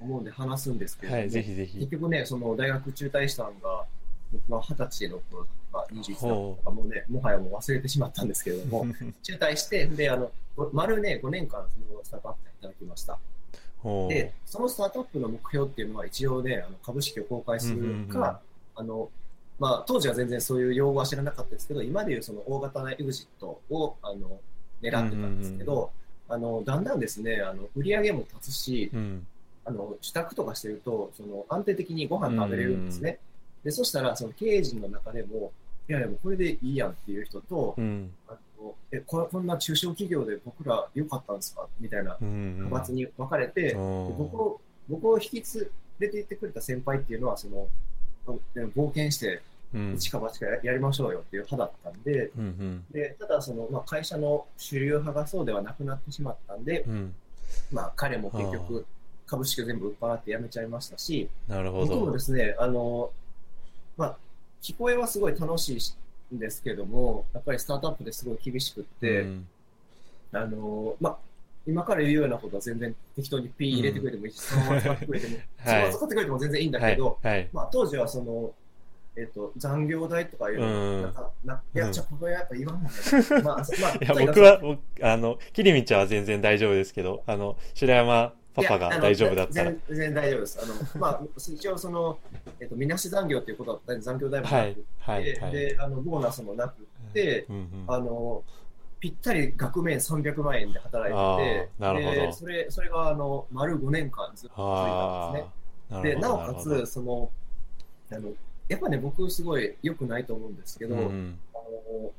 [0.00, 1.90] 思うんで話すんですけれども、はい、ぜひぜひ結。
[1.90, 3.84] 局ね、その大学中退したのが、
[4.32, 8.86] 僕は二十歳の頃とか、21歳とか、もうね、もはやもう忘れてしまったんですけれども、
[9.22, 10.30] 中退して、で、あの、
[10.72, 13.18] 丸ね、5年間、そのスタートアップでいただきました。
[14.08, 18.40] で、そのスタートアップの目標っていうのは、一応ね、あの株式を公開するか、
[18.74, 19.08] あの、
[19.58, 24.40] まあ、当時は全然そういう用語は知らなかったですけど、今でいうその大型なエグジットをあの
[24.82, 25.90] 狙ってたんですけど、
[26.28, 29.26] あのだんだんですね、あの売り上げも立つし、うん。
[29.64, 33.18] あの自宅とかしてると、その安定的にご飯食べれるんですね。
[33.62, 35.52] で、そしたら、その経営陣の中でも、
[35.88, 38.10] いやいや、もうこれでいいやんっていう人と、うん。
[38.92, 41.66] えここんな中小企業で僕ら良かったんですか？
[41.80, 42.54] みたいなうん。
[42.56, 45.66] 派閥に分かれて、僕を僕を引き連
[46.00, 47.68] れて行ってくれた先輩っていうのは、その
[48.26, 49.42] 冒険して、
[49.72, 49.94] うん。
[49.94, 52.42] 一か八かややりましょうよっていう派だったんで、うん。
[52.42, 52.84] うん。
[52.90, 57.14] でただその、まあ、会社の主流派がそうではなくなってしまったんで、うん。
[57.70, 58.84] まあ、彼も結局、
[59.26, 62.12] 株式を全部売っ払って辞めちゃいましたし、なるほ僕もど。
[62.12, 63.12] ですね、あの、
[63.96, 64.16] まあ、
[64.60, 65.80] 聞こえはすごい楽しい
[66.34, 69.46] んですけども、やっぱりスタートアップですごい厳しくって、うん
[70.32, 71.18] あの、まあ、
[71.66, 77.18] 今から言うようなことは全然適当にピー入れてくれてもいいし、そのまま使ってくれても、そのまま使ってくれても全然いいんだはいけど、。
[77.22, 77.48] はい。
[77.52, 78.52] まあ、当時はその、
[79.16, 82.90] えっ、と、残業代とかいうんなんか、ないうや、これやっぱ言わんもんね。
[83.42, 90.58] まあ、そまあ、いや、僕は、僕あの、キリミンちゃんは全然大丈夫ですけど、あの、白山パパが大丈夫だったら全全然大丈夫です。
[90.60, 92.18] あの、 まあ、一応その、
[92.58, 95.20] えっ、と、みなし残業っていうことは残業代もなくて、はい。
[95.22, 95.40] はい。
[95.40, 95.52] はい。
[95.52, 98.42] で、あの、ボーナスもなくて、うんうんあの、
[98.98, 106.14] ぴったり額面300万円で働いてて、なるほどでそれ、それが、あの、丸5年間ずっと続いたんですね。
[106.14, 107.30] で、なおかつ、その、
[108.12, 108.32] あの、
[108.68, 112.12] やっぱね、僕すごい良くないと思うんですけど、うんあの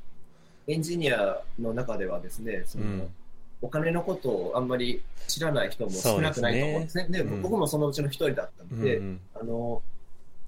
[0.68, 3.14] エンジニアの中ではですね、その、うん
[3.62, 7.06] お金のことをあんまり知らない人も少なくないと思うんですね。
[7.08, 9.82] でうん僕もそのうちの一人だったうんので、うんあの、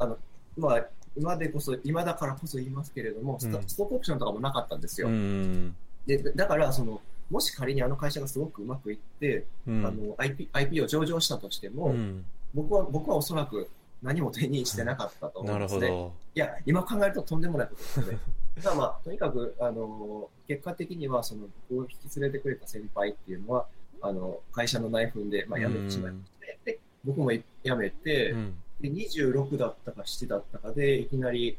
[0.00, 0.18] あの、
[0.58, 0.84] まあ、
[1.16, 5.08] 今でこそ、今だからこそ言いますけれども、ストックオプションとかもなかったんですよ。
[5.08, 5.74] うん
[6.06, 7.00] で、だから、その、
[7.30, 13.68] もし仮にあの会社がすごくうまくいって、うんあの IP, IP を上場したとしても、うん僕は、僕はおそらく
[14.02, 16.10] 何も手にしてなかったと思うですね。
[16.34, 18.18] いや、今考えるととんでもないことですよね。
[18.62, 23.66] まあまあ、とにかく、あの、結果的には、その、僕を引き連れてくれた先輩っていうのは、
[24.00, 27.42] あの、会社の内紛で、まあ、辞めてしまいまして、で、僕も辞
[27.76, 28.54] めて、うん。
[28.80, 31.56] で、26だったか7だったかで、いきなり、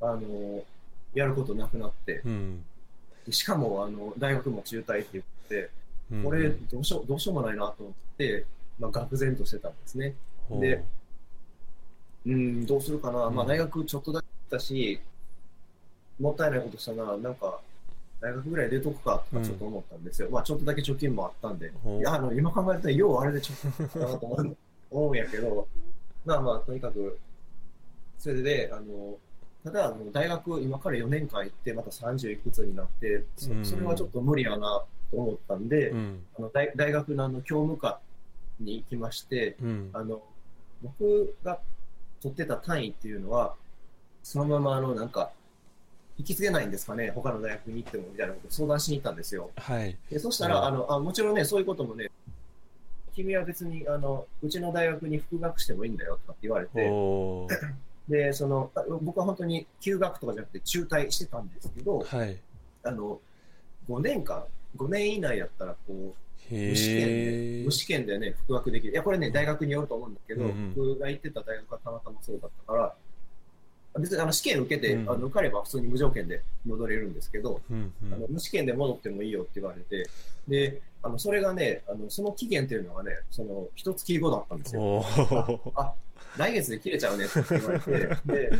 [0.00, 0.64] あの、
[1.14, 2.64] やることなくなって、うん。
[3.26, 5.70] でしかも、あの、大学も中退って言って、
[6.10, 6.24] うん。
[6.24, 8.46] これ、どうしよう、どうしようもないなと思って、
[8.78, 10.14] まあ、愕然としてたんですね。
[10.50, 10.84] で
[12.24, 13.34] うん、どうするかな、うん。
[13.34, 15.00] まあ、大学ちょっとだけだし、
[16.22, 17.60] もったいないことしたな、なんか、
[18.20, 20.28] 大学ぐらい出とくかとかちょっと思ったんですよ。
[20.30, 24.26] まあ、ちょっとだけ貯金もあったんで、いや、あの、今考えたら、ようあれで貯金だなと
[24.90, 25.66] 思うんやけど、
[26.24, 27.18] まあまあ、とにかく、
[28.18, 29.18] それで、あの、
[29.64, 36.22] ただ、あの大学、今から4年間行って、また30いくつになって、そうんそれはちょっと無理やなと思ったんで、うん。
[36.38, 38.00] あの大大学のあの教務課
[38.58, 39.90] に行きまして、うん。
[39.92, 40.20] あの
[40.82, 41.60] 僕が
[42.20, 43.54] 取ってた単位っていうのは、
[44.24, 45.30] そのままあのなんか、
[46.18, 49.50] 引き継げないんですかね、他の大学に行ってもみたいなことを相談しに行ったんですよ。
[49.56, 49.96] はい。
[50.10, 52.10] でそしたら、うんあのあもちろんね、そういうこともね、
[53.14, 56.90] 君は別にあのうちの大学に復学してもいいんだよとかって言われて。
[58.08, 62.36] でそのあ僕は本当に休学とかじゃなくて中退してたんですけど、はい。
[62.82, 63.20] あの
[63.88, 64.44] 5年間、
[64.76, 66.14] 5年以内やったらこ
[66.50, 67.72] う、へ無試験でえ無。
[67.72, 68.92] 試験でね、復学できる。
[68.92, 72.94] いや、これね、大学によると思うんだけど、うんうん僕が行ってた大学がたまたまそうだったから、
[73.98, 80.08] 別にあの試験受けて、うんあの受かれば普通に無条件で戻れるんですけど、うんあの無試験で戻ってもいいよって言われて、
[80.48, 84.82] で、あのそれがね、あのその期限っていうのがね、その一月後だったんですうん。
[84.82, 85.04] よ。
[85.74, 85.92] あ、
[86.36, 87.90] 来月で切れちゃうねって言われて、
[88.26, 88.50] で、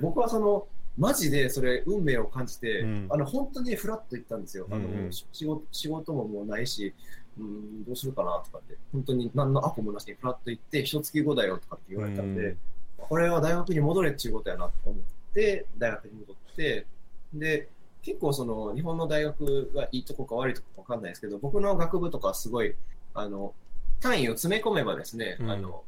[0.00, 0.66] 僕はその、
[0.98, 4.66] マジでそれ運命を感じて、うんあの本当にフラッと行ったんですよ。
[4.70, 6.92] あのうんうんし仕事仕事ももうないし、
[7.38, 12.58] うん、どうするかなとかって、本当に何のアポもなしにフラッと行って、一月後だよとかって言われたんで、うん
[13.08, 15.02] これは大学に戻れっていうことやなと思っ
[15.34, 16.86] て、大学に戻って、
[17.34, 17.68] で、
[18.02, 22.74] 結構その日本の大学がいいとこか悪いとこかわかんないですけど、僕の学部とかはすごい、
[23.14, 23.54] あの、
[24.00, 25.84] 単位を詰め込めばですね、うんあの、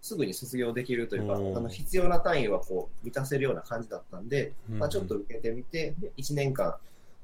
[0.00, 6.76] すぐに卒業できるというか、あおーの必要な単位はこう満たせるような感じだったんで、うんまあ、ちょっと受けてみて、で1年間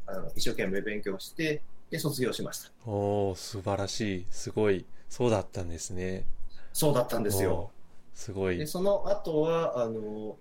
[0.07, 2.71] あの一生懸命勉強して、で、卒業しました。
[2.85, 4.27] おー、素晴らしい。
[4.31, 4.85] すごい。
[5.09, 6.27] そうだったんですね。
[6.73, 7.71] そうだったんですよ。
[8.17, 8.67] すごいで、。
[8.67, 10.39] その後は、あの、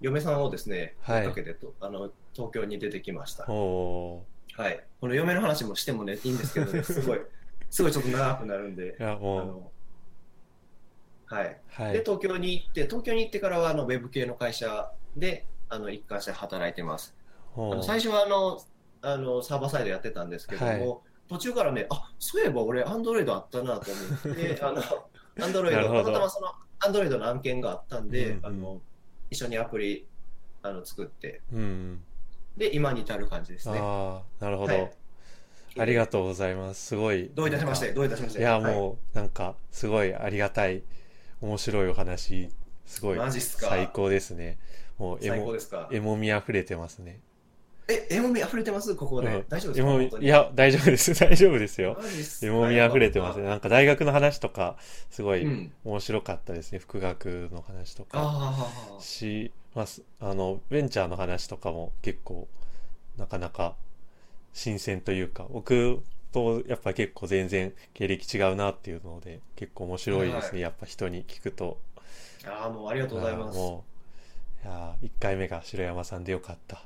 [0.00, 3.44] 嫁さんをですね、はい追いかけてと、あの、東京に出てきました。
[3.50, 4.24] お
[4.56, 4.82] はい。
[5.00, 7.20] この嫁の話もしてもね、いいんですけどね、 すごい、
[7.68, 8.98] すごいちょっと長くなるんでー。
[8.98, 9.72] い、や、あもの、
[11.26, 11.46] はい。
[11.46, 12.00] う、はで、い。
[12.04, 17.16] 東京に行って、東京に行ってからは、あの、ウェブ系の会社で、あの、一貫して働いてます。
[17.56, 18.62] あの最初は、あの、
[19.02, 24.80] あの、サーバーサイドやってたんですけども、はい途中からね、あ、そういえば俺、アンドロイドあったなと思って、 あの、
[25.44, 28.80] アンドロイド、たまたまその、アンドロイドの案件があったんで、うんうんあの、
[29.30, 30.06] 一緒にアプリ、
[30.62, 32.02] あの、作って、うん。
[32.56, 33.78] で、今に至る感じですね。
[33.80, 34.74] ああ、なるほど。
[34.74, 34.92] はい
[35.78, 36.86] ありがとうございます。
[36.86, 37.30] すごい。
[37.34, 38.38] どういたしまして、どういたしまして？
[38.38, 40.82] いや、はいもう、なんか、すごいありがたい、
[41.42, 42.48] 面白いお話、
[42.86, 44.56] すごい、最高ですね。
[44.96, 45.90] もう、エモ最高で、すか？
[45.92, 47.20] エモみ溢れてますね。
[47.88, 48.94] え、エモみ溢れてます？
[48.96, 49.28] ここで。
[49.28, 49.92] うん大丈夫ですか？
[49.92, 51.14] 本当、にいや、大丈夫です。
[51.18, 51.96] 大丈夫ですよ。
[52.00, 52.46] マジっすか？
[52.46, 53.46] エモみ溢れてますね。
[53.48, 54.76] なんか大学の話とか、
[55.10, 55.72] すごいうん。
[55.84, 56.78] 面白かったですね。
[56.80, 58.18] 副学の話とか。
[58.20, 60.02] ああ、します。
[60.20, 62.48] あの、ベンチャーの話とかも結構、
[63.18, 63.76] なかなか
[64.52, 70.50] 新鮮というか、僕とやっぱ結構全然経歴違うなっていうので、結構面白いですね。
[70.54, 71.78] はいやっぱ人に聞くと。
[72.44, 73.58] ああ、もうありがとうございます。
[73.58, 73.62] い
[74.64, 76.82] やー、1回目が白山さんでよかった。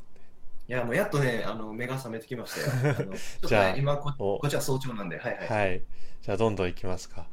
[0.71, 2.95] いや、もうやっとね、あの、目が覚めてきましたよ。
[2.97, 5.49] あのじゃあね、今こ、おこっちは早朝なんで、はいはい。
[5.49, 5.83] はい。
[6.23, 7.27] じゃあ、どんどん行きますか。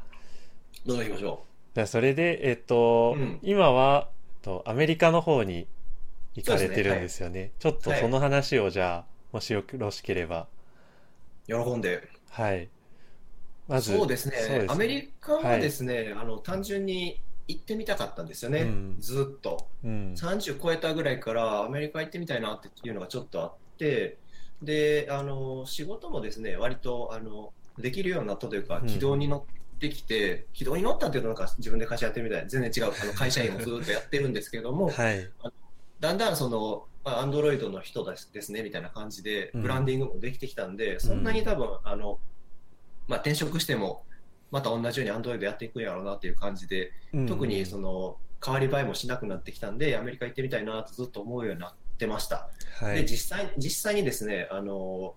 [0.88, 1.46] どうぞ行きましょ
[1.76, 5.68] じゃあ、それで、えっと、うん今は、えっと、アメリカの方に
[6.34, 7.52] 行かれてるんですねはい。
[7.60, 10.48] ちょっとはいその話を、じゃあ、もしよろしければ。
[11.48, 11.64] う。
[11.64, 12.10] 喜んで。
[12.32, 12.70] はい。
[13.68, 18.62] まず、そうですねそうですねアメリカはですね、あの、単純に行ってみたかったんですよね。
[18.62, 19.70] うんずっと。
[19.84, 20.14] うん。
[20.14, 24.18] 30超えたぐらいからアメリカ行ってみたいなっていうのがちょっとあって、
[24.62, 35.30] で、あの、仕事もですね、割と、あの、できるようになったというかうん、軌道に乗ってきて、軌道に乗ったっていうとなんか自分で会社やってるみたいな、全然違う、あの会社員もずっとやってるんですけども、 はい。
[36.00, 42.20] だんだんその、アンドロイドの人ですですねみたいな感じで、うんブランディングもできてきたんで、そんなに多分、あの、
[43.08, 44.04] まあ、転職しても、
[44.52, 46.92] また同じようにアンドロイドやっていくんやろうなっていう感じで、
[47.28, 52.50] 特にその、変わり映えもしなくなってきたんで、アメリカ行ってみたいなとずっと思うようになってました。
[52.82, 53.06] で、はい。
[53.06, 55.16] 実際、実際にですね、あの、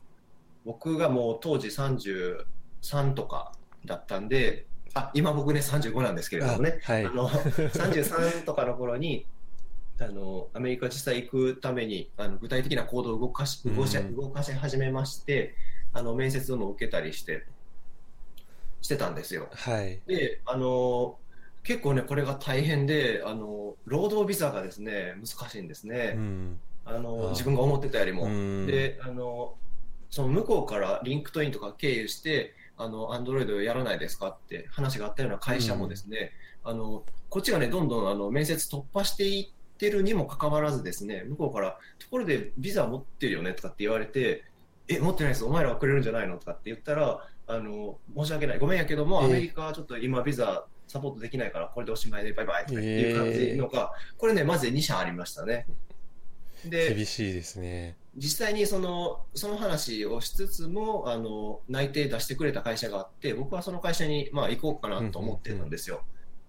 [0.64, 3.52] 僕がもう当時33とか
[3.84, 9.26] だったんで、あ、今僕ね35なんですけれどもね、あはいあの、33とかの頃に、
[10.00, 15.54] あの、アメリカ実際行くために、あの、具体的な行動を動かし、動かしうん動かし始めまして、
[15.92, 17.46] あの、面接も受けたりして、
[18.82, 19.48] してたんですよ。
[19.52, 20.00] はい。
[20.06, 21.18] で、あの、
[21.62, 26.14] 結構ね、これが大変で、あの、労働ビザがですね、難しいんですね。
[26.16, 26.60] うん。
[26.84, 28.24] あの、あ自分が思ってたよりも。
[28.24, 29.54] うんで、あの、
[30.10, 36.32] その向こうから LinkedIn とか経由して、あの、 Android やらないですかって話があったような会社もですね、
[36.64, 44.44] あの、こっちがね、どんどんあの面接突破していってるにもかかわらずですね、向こうから、ところでビザ持ってるよねとかって言われて、
[44.88, 49.26] え、持ってないです、お前らはくれるんじゃないのとかって言ったら、あの、申し訳ない、ごめんやけども、ええ。
[49.26, 55.66] アメリカはちょっと今ビザサポートできないから、これでおしまいでバイバイっていう感じのが、これね、まず2社ありましたね。
[56.64, 57.96] で、厳しいですね。
[58.16, 66.02] 実際にそのその話をしつつもあの内定出してくれた会社があって僕はその会社に、まあ、行こうかなと思ってたんですよ、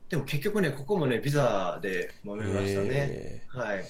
[0.10, 3.42] でも結局ねここもねビザで揉めましたね、え。
[3.48, 3.86] はい、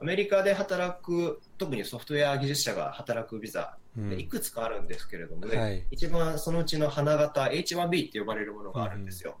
[0.00, 3.76] アメリカで働く特にソフトウェア技術者が働くビザ
[4.18, 5.84] いくつかあるんですけれどもね、はい。
[5.90, 9.36] 一番そのうちの花形 H1B って呼ばれるものがあるんですよ、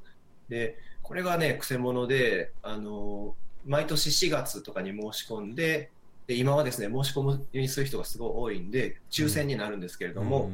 [0.48, 3.34] でこれがねくせ者であの
[3.66, 5.90] 毎年4月とかに申し込んで
[6.26, 10.52] で今はですね申し込みする人がすごい多いんで抽選になるんですけれども、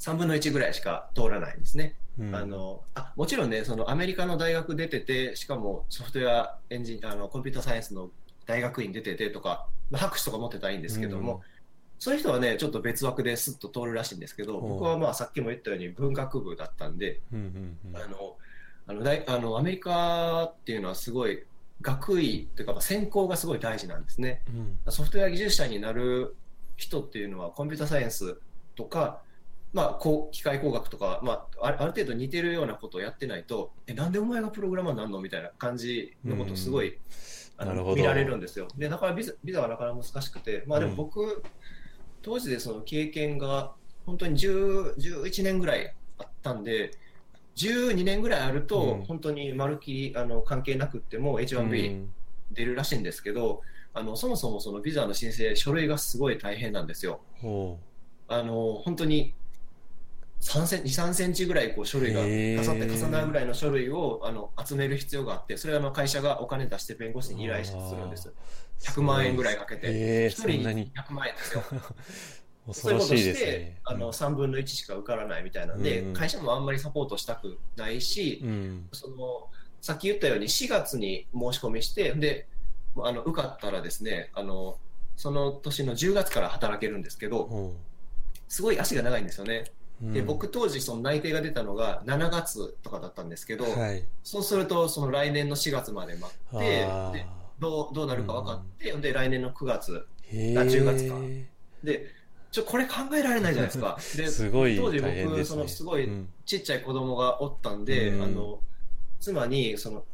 [0.00, 2.34] 3分の1ぐらいしか通らないんですね、うん。
[2.34, 8.10] あのあもちろんねそのアメリカの大学出ててしかもソフトウェアエンジンあのコンピューターサイエンスの
[8.46, 11.42] 大学院出ててとかまあ博士とか持ってたらいいんですけども、
[12.02, 17.96] そういう人はねちょっと別枠ですっと通るらしいんですけど僕はまあさっきも言ったように文学部だったんで、うんうんうん。
[17.96, 18.36] あの
[18.88, 21.44] あの大あのアメリカっていうのはすごい
[21.80, 24.42] 学位というかまあ専攻がすごい大事なんですね。
[24.86, 24.92] うん。
[24.92, 26.34] ソフトウェア技術者になる
[26.76, 28.36] 人っていうのはコンピューターサイエンス
[28.74, 29.20] とか、
[29.72, 36.98] まあ、こう機械工学とか、まあ、あるある程度似てるようなことをやってないとえなんでお前がプログラマーになるのみたいな感じのことをすごい、
[37.62, 38.68] あの見られるんですよ。
[38.76, 41.42] でだからビザビザはなかなか難しくて、まあ、でも僕、
[42.22, 43.72] 当時でその経験が
[44.06, 46.92] 本当に10 11年ぐらいあったんで
[47.56, 49.04] 12年ぐらいあると、うん。
[49.04, 52.12] 本当にまるっきりあの関係なくっても H1B、うん。
[52.52, 53.62] 出るらしいんですけど
[53.94, 57.20] あのそもそもそのビザの申請書類がすごい大変なんですよ。
[57.40, 57.78] ほ
[58.28, 59.34] あの本当に
[60.42, 68.34] 3セン23センチぐらいこう書類が重って重なるぐらいの書類をあの集める必要があってそれはあの会社がお金出して弁護士に依頼するんですう
[68.82, 70.92] 100万円ぐらいかけて、えー、1人にそんなに。
[70.94, 71.62] 100万円ですよ。
[72.66, 73.80] 恐ろしいですそういうことしてね。
[73.84, 78.88] あの3分の1しか受からないみたいなんで、うん会社もあんまりサポートしたくないし、うん。
[78.92, 79.48] その
[79.80, 82.46] さっき言ったように4月に申し込みしてで
[82.96, 84.78] あの受かったらですねあの
[85.16, 87.74] その年の10月から働けるんですけどほ
[88.48, 89.54] すごい足が長いんですよね。
[89.56, 96.88] ううんで僕当時その内定が出たのが7月とかだったんですけど、はい、そうするとその来年の4月まで待って
[97.60, 101.14] どうどうなるか分かって、で来年の9月あ10月か。
[101.14, 101.44] ー
[101.84, 102.06] で
[102.50, 103.96] ちょこれ考えられないじゃないですか。
[104.16, 105.00] ですごい当時。
[105.00, 106.28] 僕そのすごいうん。
[106.44, 108.22] ちっちゃい子供がおったんで、うん。
[108.22, 108.60] あの
[109.20, 110.04] 妻にその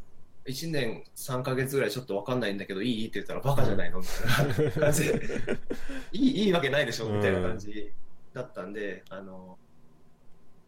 [0.45, 3.07] 1年3か月ぐらいちょっと分かんないんだけどいい？
[3.07, 3.99] って言ったらバカじゃないの？
[3.99, 5.21] みたいな感じで。
[6.13, 7.09] いいいいわけないでしょ？
[7.09, 7.91] みたいな感じ
[8.33, 9.57] だったんで、あの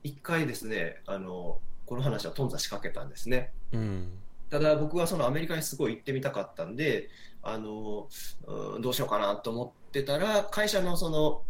[0.03, 3.51] 一回ですねあのこの話は頓挫しかけたんですね。
[3.73, 4.11] うん。
[4.49, 7.09] ただ僕はそのアメリカにすごい行ってみたかったんで
[7.41, 8.07] あの
[8.45, 11.43] うんどうしようかなと思ってたら会社のその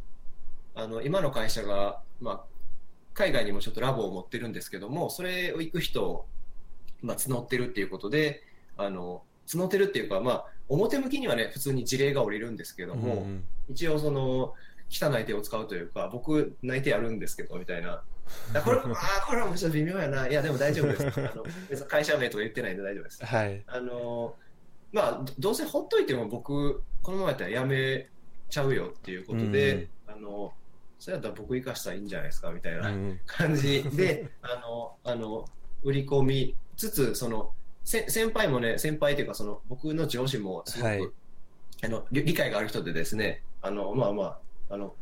[0.75, 2.41] あの今の会社が、まあ、
[3.13, 6.27] 海外にもちょっとラボを持ってるんですけどもそれを行く人を、
[7.01, 8.43] まあ、募ってるっていうことで
[8.77, 14.53] あの募ってるっていうか、まあ、表向きにはね普通に事例が下りるんですけども、うん一応その
[14.89, 18.20] 汚い手を使うというか僕内定あるんですけどみたいなあ
[18.63, 20.27] これあーこれはもうちょっと微妙やな。
[20.27, 21.19] いやでも大丈夫です。
[21.19, 23.25] あの別に会社名とか言ってないんで大丈夫です。
[23.25, 23.63] はい。
[23.67, 24.35] あの
[24.91, 28.09] まあどどうせほっといても僕このままやったらやめ
[28.49, 30.51] ちゃうよっていうことで、あの
[30.99, 33.19] それやったら僕生かしたらいいんじゃないですかみたいなうん。
[33.25, 35.45] 感じであのあの
[35.83, 37.51] 売り込みつつその
[37.83, 41.09] せ先輩もね先輩というかその僕の上司もすごく、はい。
[41.83, 44.23] あの理理解がある人でですねあのまあま
[44.69, 44.93] ああの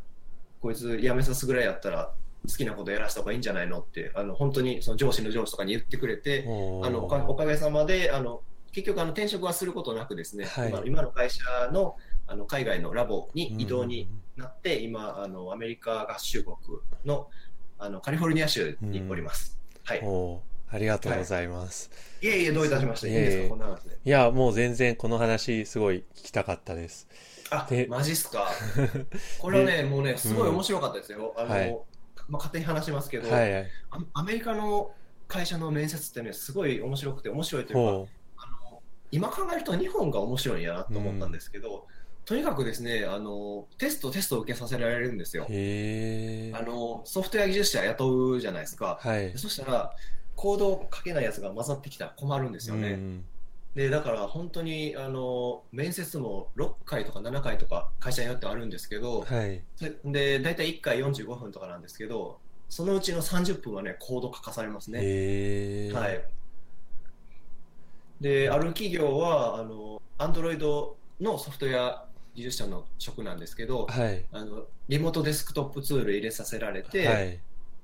[0.62, 2.12] こいつ辞めさすぐらいやったら
[2.48, 16.56] 好きなことやらせた方がいいんじゃないのってあの本当にその上司の上司とかに言ってくれてあのおかおかげさまであの結局あの転職はすることなくですね、はい今今の会社のあの海外のラボに移動になって、今あのアメリカ合衆国
[17.04, 17.26] の
[17.76, 19.58] あのカリフォルニア州におります。
[19.82, 20.00] はい。
[20.04, 20.40] おー
[20.72, 21.90] ありがとうございます。
[22.22, 23.48] いえいえどういたしましていいですか？
[23.48, 23.98] こんな話で。
[24.04, 27.08] いや、もう全然この話すごい聞きたかったです。
[27.50, 28.48] あでマジっすか？
[29.40, 31.34] これはねもうねすごい面白かったですよ。
[31.36, 31.76] あの、はい
[32.30, 33.66] まあ勝手に話しますけど、はいはい。
[33.90, 34.92] アアメリカの
[35.28, 37.80] 会社の面接ってねすごい面白くて面白いというか。
[37.80, 38.08] ほ
[38.38, 41.86] あの今考えると日本が面白いんやなと思ったんですけど、
[42.24, 45.44] とにかくですねあのテストテストを受けさせられるんですよ。
[45.44, 49.38] あのソフトウェア技術者雇うじゃないですか、はいで。
[49.38, 49.92] そしたら
[50.36, 53.24] コードを書けないやつが混ざってきたら困るんですよね、うん
[53.74, 59.62] でだから本当にあの面接も6回とか7回とか会社によってあるんですけど、はい。
[60.04, 64.98] で大体1回45分とかなんですけどそのうちの30分はねコード書かされますね。
[65.92, 66.22] はい。
[68.20, 74.24] で、ある企業は、あの、アンドロイドのソフトウェア技術者の職なんですけど、はい。
[74.30, 77.40] あの、リモートデスクトップツール入れさせられて、はい。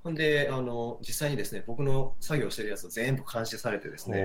[0.07, 4.23] ほんで、あの、実際にですね、僕の作業してるやつを全部監視されてですね、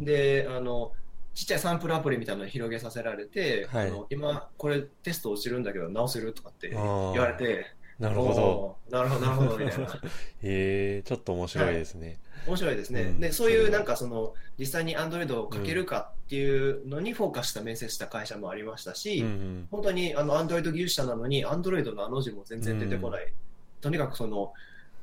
[0.00, 0.90] で、あの、
[1.32, 3.88] ちっちゃいサンプルアプリみたいなのを広げさせられて、はい。
[3.88, 7.66] あの今、これテスト落ちるんだけど直せるとかって言われて、
[8.00, 8.76] なるほど。
[8.90, 10.00] なるほど、なるほど、みたいな。
[10.42, 12.18] えー、ちょっと面白いですね。
[12.48, 13.02] 面白いですね。
[13.02, 13.20] うん。
[13.20, 19.68] で、そういうなんかその、実際に Android をかけるかっていうのにフォーカスした面接した会社もありましたし、うんうん。
[19.70, 23.32] 本当にあの Android 技術者なのに Android のあの字も全然出てこない。
[23.80, 24.52] とにかくその、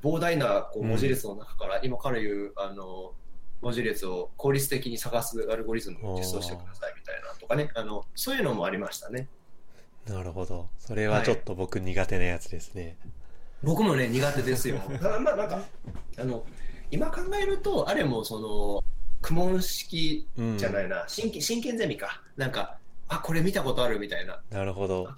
[0.01, 3.13] 膨大なこううん文字列の中から、今から言う、あの、
[3.61, 9.27] 文字列を効率的に探すアルゴリズムを実装してくださいみたいなとかね、あの、そういうのもありましたね。
[10.07, 10.69] なるほど。
[10.79, 12.97] それはちょっと僕苦手なやつですね。
[13.61, 14.77] 僕もね、苦手ですよ。
[15.01, 15.61] まあなんか、
[16.17, 16.45] あの、
[16.91, 18.83] 今考えると、あれもその、
[19.21, 20.57] 苦問式うん。
[20.57, 22.23] じゃないな、真剣真剣ゼミか。
[22.37, 22.77] なんか、
[23.09, 24.41] あ、これ見たことあるみたいな。
[24.49, 25.09] なるほど。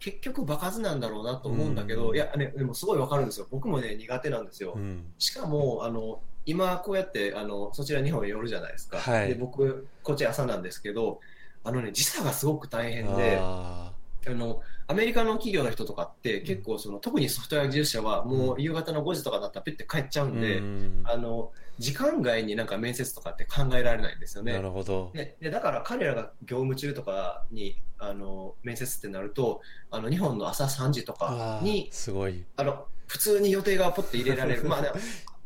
[0.00, 3.46] 結局、場数なんだろうなと思うんだけど、うんいや、ね、でもすごいわかるんですよ。
[3.50, 4.72] 僕もね、苦手なんですよ。
[4.74, 5.12] うん。
[5.18, 8.98] しかも、あの、今こうやって、あの、そちら日本へ寄るじゃないですか。
[8.98, 11.20] はいで、僕、こっち朝なんですけど、
[11.62, 13.92] あのね、時差がすごく大変で、あ
[14.26, 24.52] あの、アメリカの企業の人とかって結構その、特にソフトウェア技術者はもう夕方の5時とかだったらピッて帰っちゃうーんで、うんあの、時間外になんか面接とかって考えられないんですよね。
[24.52, 25.10] なるほど。
[25.14, 32.44] ででだから彼らが業務中とかにあの面接ってなるとあの日本の朝3時とかあにーすごい。
[32.56, 34.96] あの普通に予定がポッて入れられるまあでも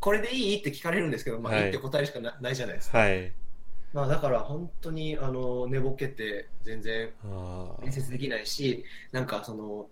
[0.01, 0.57] これでいい？
[0.59, 3.33] って聞かれるんですけど、まあ、はいいいって答えるしかなないじゃないですか、はい。
[3.95, 9.87] まあ、だから本当にあの寝ぼけて全然あ面接できないしなんかその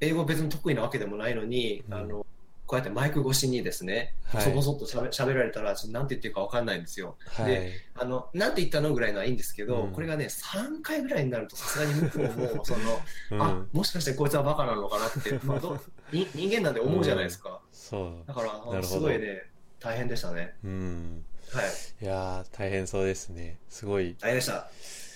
[0.00, 2.26] 英語別に得意なわけでもないのに、うんあの
[2.66, 7.42] こうやってマイク越しにですね、はいそこそっとしゃべ喋られたらちょっとなんて言ってるかわかんないんですよあ。
[7.42, 7.68] はい。
[7.96, 13.00] あの、なんて言ったのぐらいのはいいんですけど、うんこれがね、3回ぐらいになるとさすがに向こうも、その、
[13.32, 15.76] うんあ、もしかしてこいつはバカなのかなって、 まあ、ど
[16.12, 17.60] に人間なんで思うじゃないですか。
[17.72, 18.12] そう。
[18.24, 19.42] だから、すごいね、
[19.80, 20.54] 大変でしたね。
[20.62, 21.24] うん。
[21.52, 22.04] はい。
[22.04, 23.58] いやー、大変そうですね。
[23.68, 24.16] すごい。
[24.20, 24.70] 大変でした。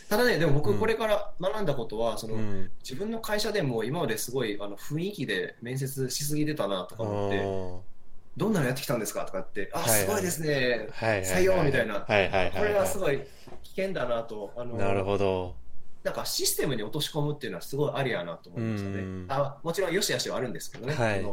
[0.09, 2.71] ただね、でもうん僕これから学んだことは、その、うん。
[2.83, 7.95] 自分の会社でも今まですごいあの雰囲気で面接しすぎてたなとか思って、あ
[8.37, 10.89] どんなのやってきたんですかとかって、あ、すごいですね。
[10.93, 12.01] 採用みたいな。
[12.01, 13.21] これはすごい
[13.63, 15.55] 危険だなと、あの、なるほど。
[16.03, 19.27] なんかシステムに落とし込むっていうのはすごいありやなと思いましたねうん。
[19.31, 20.95] あもちろん良し悪しはあるんですけどね。
[20.95, 21.25] はい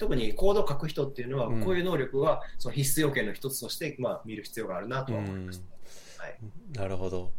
[0.00, 5.60] 特にコードを書く人っていうのは、うんこういう能力はその必須要件の一つとして、まあ、見る必要があるなとは思いまし
[6.16, 6.22] た。
[6.24, 6.36] はい、
[6.74, 7.30] なるほど。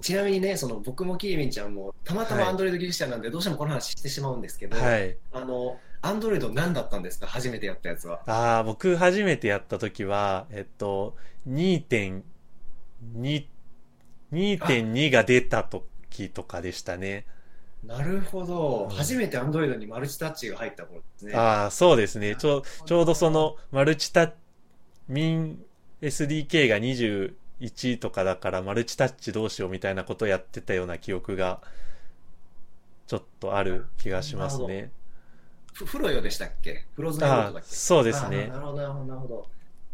[0.00, 5.16] ちなみにね、その僕もキリミンちゃんもたまたまはい Android 技術者なんで、どうしてもこの話してしまうんですけど、はい。
[5.32, 7.26] あの、Android 何だったんですか？
[7.26, 8.22] 初めてやったやつは。
[8.26, 11.16] ああ、僕初めてやった時は、えっと、
[11.48, 12.22] 2.2、
[14.32, 17.26] 2.2が出た時とかでしたね。
[17.84, 21.34] なるほど、うん初めて Android にマルチタッチが入った頃ですね。
[21.34, 22.36] ああ、そうですね。
[22.36, 24.32] ちょ、ちょうどその、マルチタッ、
[25.08, 25.64] ミン
[26.02, 31.60] SDK が21とかだから、マルチタッチどうしようみたいなことをやってたような記憶が、
[33.06, 34.90] ちょっとある気がしますね。
[35.72, 36.84] フフロヨでしたっけ？
[36.94, 37.74] フローズナイトああ、だっけ？
[37.74, 39.48] そうですねなるほど、なるほど。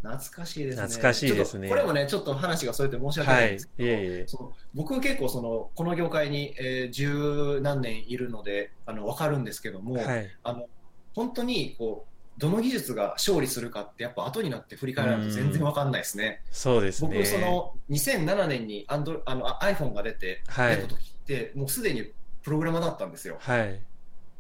[0.07, 0.83] 懐かしいですね。
[0.83, 3.71] 懐かしいですねこれもね、ちょっと話がそれて申し訳はないんです。
[3.79, 4.25] いいけど、えいえ。
[4.27, 10.31] その僕結構その、この業界に、えー十何年いるので、あの、わかるんですけども、はい。
[10.43, 10.69] あの、
[11.15, 16.43] 本当に、こう、どの技術が勝利するかって、やっぱ後になって振り返らないと全然わかんないですね。
[16.51, 17.11] そうですね。
[17.15, 23.39] 僕、その、2007年にアンドあのあ iPhone が出て、はい出た時って、もうすでにプログラマーだったんですよ。
[23.41, 23.81] はい。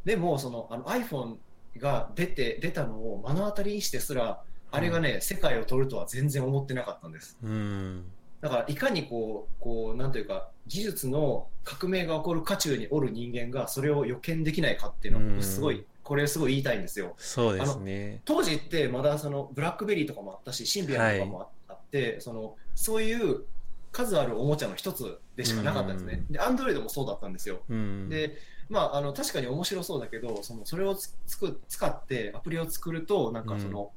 [0.04, 1.36] でも、そのあの iPhone
[1.78, 4.42] が出て、出たのを目の当たりにしてすら、
[4.76, 7.38] あれがね、世界を取るとは全然思ってなかったんです。
[7.42, 8.04] うん。
[8.40, 17.14] だから、いかにこう、こう、なんというか、技術の革命が起こる渦中におる人間が、それを予見できないかっていうのは、僕すごい、これすごい言いたいんですよ。
[17.16, 18.20] そうですね。
[18.24, 23.44] 当時ってまだそのブラックベリーとかもあったし、シンビアンとかもあって、そのそういう
[23.90, 26.22] 数あるおもちゃの一つでしかなかったんですね。
[26.30, 27.60] で、アンドロイドもそうだったんですよ。
[27.68, 28.08] うん。
[28.08, 33.90] で、まあ、あの確かに面白そうだけど、そのそれをつつく使ってアプリを作ると、なんかその、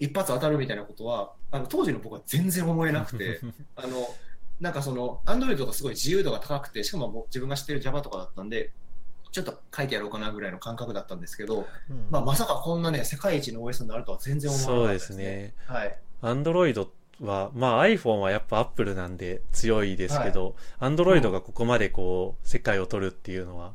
[0.00, 3.40] 一発当たるみたいなことは、あの当時の僕は全然思えなくて、
[3.76, 4.08] あの
[4.58, 8.72] なんかその、アンドロイドがすごい自由度が高くて、しかも僕自分が知ってる Java とかだったんで、
[9.30, 15.16] ちょっと書いてやろうかなぐらいの感覚だったんですけど、うんまあ、まさかこんなね、世界一の OS になるとは全然思わなかったですね。
[15.16, 15.54] そうですね。
[15.66, 15.98] はい。
[16.22, 16.90] アンドロイド
[17.20, 23.74] は、まあ iPhone はやっぱ Apple なんで強いですけど、アンドロイドがここまでこう、世界を取るっていうのは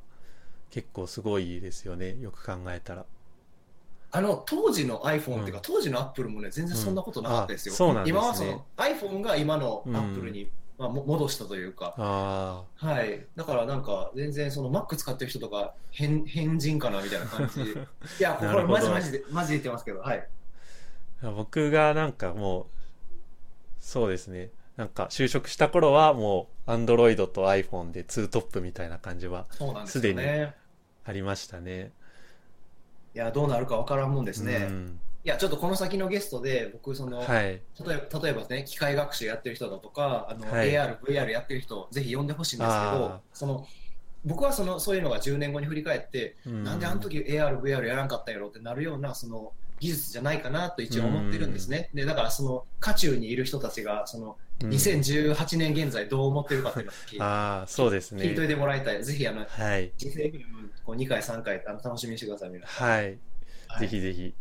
[0.69, 2.17] 結構すごいですよね。
[2.19, 3.05] よく考えたら。
[4.15, 7.73] あの、当時の iPhone っていうか、うん当時の Apple もね、全然そんなことなかったですよ。
[7.73, 13.25] うんあそうなんですね今はその iPhone が今のうん Apple に、まあ、も戻したというか、あはい。
[13.35, 17.71] だからなんか、全然その Mac 使ってる人とか、変、変人かなみたいな感じで。
[17.75, 17.75] い
[18.19, 20.27] や、これマジマジで、マジで言ってますけど、はい。
[21.35, 22.65] 僕がなんかもう、
[23.79, 24.49] そうですね。
[24.77, 29.45] なんか就職した頃はもう Android と iPhone でツートップみたいな感じは
[29.85, 30.21] すすでに。
[31.07, 31.91] ありましたね。
[33.15, 34.67] いや、どうなるかわからんもんですね。
[34.69, 37.43] うんいや、ちょっとこの先のゲストで、僕、その、はい。
[37.43, 37.59] 例
[37.95, 43.65] えば例えばね、機械学習やってる人だとか、あのはい AR、VR やってる人、ぜひ呼んでほしいんですけど、その
[44.23, 51.89] 僕はそのそういうのが10年後に振り返って、うなんであの時 AR、VR やらんかったんやろってなるようなその技術じゃないかなと一応思ってるんですね。
[51.93, 58.23] でだからその渦中にいる人たちがそのうん2018年現在どう思ってるかっていうのを聞いああ、そうですね。
[58.23, 59.03] 聞いといてもらいたい。
[59.03, 59.91] ぜひあのはい。
[59.97, 60.29] 人生
[60.85, 62.49] こう2回、3回あの楽しみにしてください。
[62.49, 63.03] 皆さんはい。
[63.67, 64.33] はいぜひぜひ。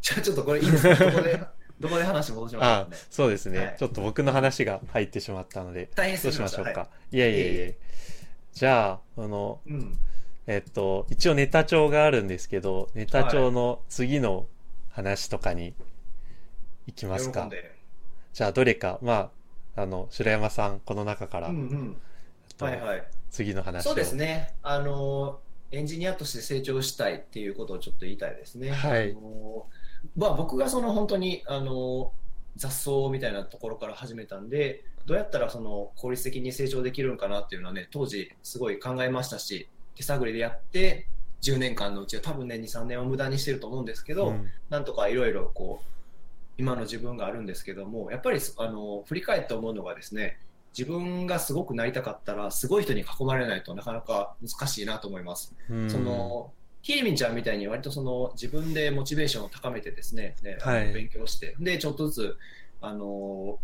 [0.00, 0.94] じゃあちょっとこれいいですか？
[1.04, 1.40] どこで、
[1.80, 2.96] どこで話戻しましょあうね。
[3.10, 7.74] そうですね、はいちょっと僕の話が入ってしまったので、大変どうしましょうか？、はいやいやいやいやいえい
[8.54, 9.98] じゃあ、あの、いうん。
[10.46, 14.46] えっと、一応ネタ帳があるんですけど、ネタ帳の次の
[15.02, 15.74] 話とかに
[16.86, 17.48] 行きますか。
[18.32, 19.30] じゃあ、どれか、ま
[19.76, 21.96] あ、あの、白山さん、この中から、うんうん。
[22.48, 23.04] えっとはいはい。
[23.30, 23.90] 次の話を。
[23.90, 24.54] そうですね。
[24.62, 25.40] あの、
[25.72, 28.70] エンジニアとして成長したいっていうことをちょっと言いたいですね。
[28.70, 29.66] はいあの
[30.16, 32.12] まあ、僕がその本当に、あの、
[32.56, 41.06] 雑草みたいなところから始めたんで、どうやったらその効率的に成長できるのかなっていうのはね、当時すごい考えましたし、手探りでやって、
[41.42, 44.48] 10年間のうちは多分ね、2、3年は無駄にしてると思うんですけど、うん。
[44.68, 45.86] なんとかいろいろこう
[46.58, 50.38] 今の自分があるんですけどもやっぱりあの振り返って思うのがですね
[50.76, 55.54] 自分がすごくなりたかったらすごい人に囲まれないとなかなか難しいなと思います。
[55.70, 55.90] うん。
[55.90, 60.92] そのひりみんちゃんみたいに割とその自分でモチベーションを高めてですねであのはい。
[60.92, 62.36] 勉強してでちょっとずつ
[62.82, 63.58] あの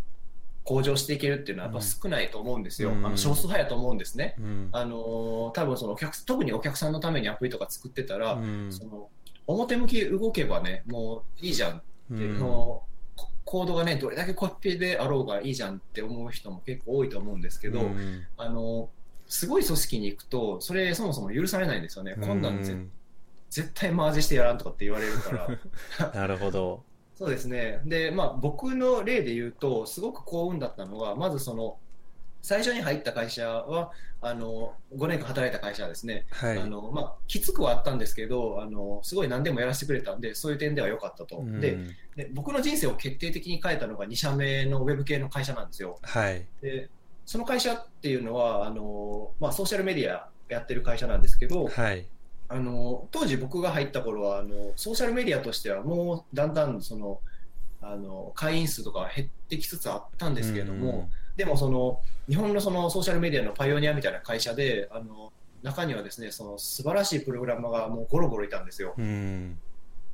[0.67, 3.07] 向上していけるっていうのはやっぱ少ないと思うんですよ、うん。
[3.07, 4.19] あの少数派やと思うんです。
[4.19, 4.35] ね。
[4.39, 4.69] うん。
[4.73, 8.73] あの多分そのお客特にお客さんのためにアプリとか作ってたら、うん。
[8.73, 9.09] その
[9.47, 12.39] 表向き動けばね、もういいじゃんって、うん。
[12.39, 12.83] その
[13.15, 18.27] ココードがね、どれだけコピーであろうがいいじゃんって思う人も結構多いと思うんですけど、うん。
[18.37, 18.91] あの
[19.29, 22.43] すごい組織に行くと、それそもそも許されないんですよね、こん。
[22.43, 22.91] なん
[23.51, 25.31] 絶対マージしてやらんとかって言われるか
[25.97, 26.11] ら。
[26.13, 26.83] なるほど。
[27.17, 27.81] そうですね。
[27.85, 31.79] で、まあ、僕の例で言うと、すごく幸運だったのが、まずその、
[32.43, 33.91] 最初に入った会社は、
[34.21, 36.59] あの、5年間働いた会社はですね、はい。
[36.59, 41.79] あのまあ、きつくはあったんですけどあの、すごい何でもやらせてくれたんで、そういう点では良かったと、うんで
[42.17, 42.31] で。
[42.33, 45.99] 僕の人生を決定的に変えたのが2社目のウェブ系の会社なんですよ。
[46.03, 46.45] はい。
[46.61, 46.89] で
[47.25, 52.07] その会社っていうのはあの、まあ、ソーシャルメディアやってる会社なんですけど、はい。
[52.49, 57.21] あの当時僕が入った頃はあのソーシャルメディアとしてはもうだんだんその
[57.83, 65.33] あの会員数とかは減ってきつつあったんですけれども、でもその日本のそのソーシャルメディアのパイオニアみたいな会社であの
[65.63, 68.95] 中にはですねその素晴らしいプログラマーがもうゴロゴロいたんですよ。
[68.97, 69.05] うん。
[69.05, 69.59] うん。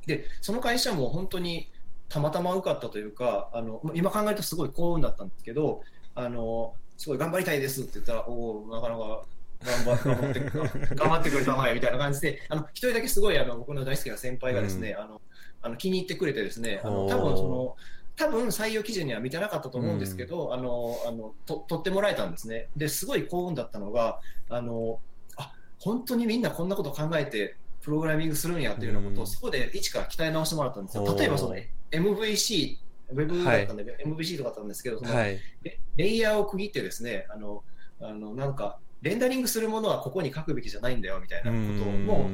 [0.05, 1.69] でその会社も本当に
[2.09, 5.81] たまたま受かったというかあの今考えるとすごい幸運だったんですけど
[6.13, 9.23] あのすごい頑張りたいですって言ったらおおなかなか
[9.63, 15.21] 頑張頑張って頑張ってくれたまえみたいな感じであの一人だけすごいあの僕の大好きな先輩がですね、あの
[15.61, 17.75] あの気に入ってくれてですねあの多分その
[18.15, 22.67] 多分採用基準には満たなかったと思うんですけど、あのあのと取ってもらえたんですね。
[22.75, 24.99] ですごい幸運だったのがあの
[25.37, 29.27] あ本当にみんなこんなこと考えてプログラミングするんやっていうようなことを、うん。
[29.27, 31.15] そこで一から鍛え直してもらったんですよ。
[31.17, 31.55] 例えばその
[31.91, 32.77] MVC、
[33.11, 35.39] ウェブだったんで、MVC とかだったんですけど、そのはい。
[35.63, 37.63] レレイヤーを区切ってですね、あの、
[37.99, 42.29] あのなんか、レンダリングするものはここに書くべきじゃないんだよみたいなことも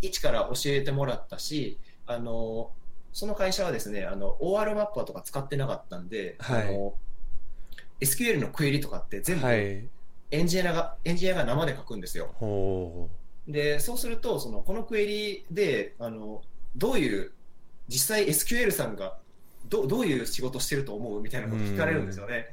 [0.00, 2.70] 一から教えてもらったし、あの
[3.12, 6.94] その会社はですね、あの OR マッパーとか使ってなかったんで、はいあの
[8.00, 9.84] SQL のクエリとかって全部はい。
[10.30, 12.32] エンジニアが、エンジニアが生で書くんですよ。
[12.34, 13.08] ほ
[13.48, 16.42] でそうするとそのこのクエリであの
[16.76, 17.32] どういう
[17.88, 19.16] 実際 SQL さんが
[19.70, 22.46] どどういう仕事してると思うみたいなこと聞かれるんですよね。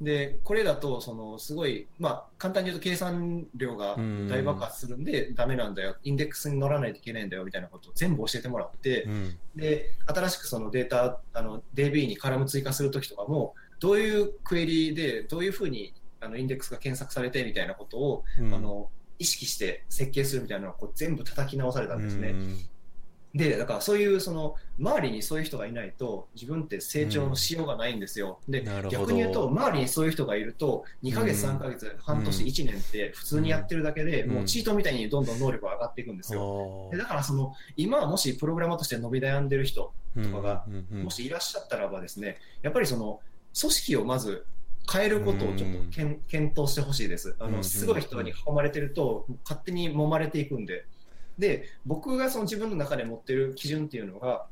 [0.00, 3.96] でこれだとそのすごい、まあ、簡単に言うと計算量が
[4.28, 9.10] 大爆発するんでダメなんだよインデックスに乗らないといけないんだよみたいなことを全部教えてもらってう。
[9.10, 9.38] うん。
[9.56, 18.88] で新しくそのデータあの DB にカラム追加するときとかもどういうクエリでどういうふうにあのインデックスが検索されてみたいなことをうんあの
[19.18, 22.30] 意識して設計するみたいなのをこう全部叩き直されたんですね。
[22.30, 22.58] うん
[23.34, 28.40] で、だからそういうその周りにそういう人がいないと自分って成長のしようがないんですよ。
[28.48, 36.88] でなるほど逆に言うと周りにそういう人がいると2ヶ月、うん3ヶ月、半年、1年って普通にやってるだけで、うんもうチートみたいにどんどん能力が上がっていくんですよ。
[36.90, 43.20] でだからその今はもしプログラマーとして伸び悩んでる人とかがうんうんうんもしいらっしゃったらばですね、やっぱりその
[43.58, 44.44] 組織をまず
[44.92, 47.36] 変えることをちょっとけん検討してほしいです。
[47.38, 50.84] あうんのすごい人に囲まれてると勝手に揉まれていくんで。
[51.40, 54.46] で、僕がその自分の中で持ってる基準っていうのが、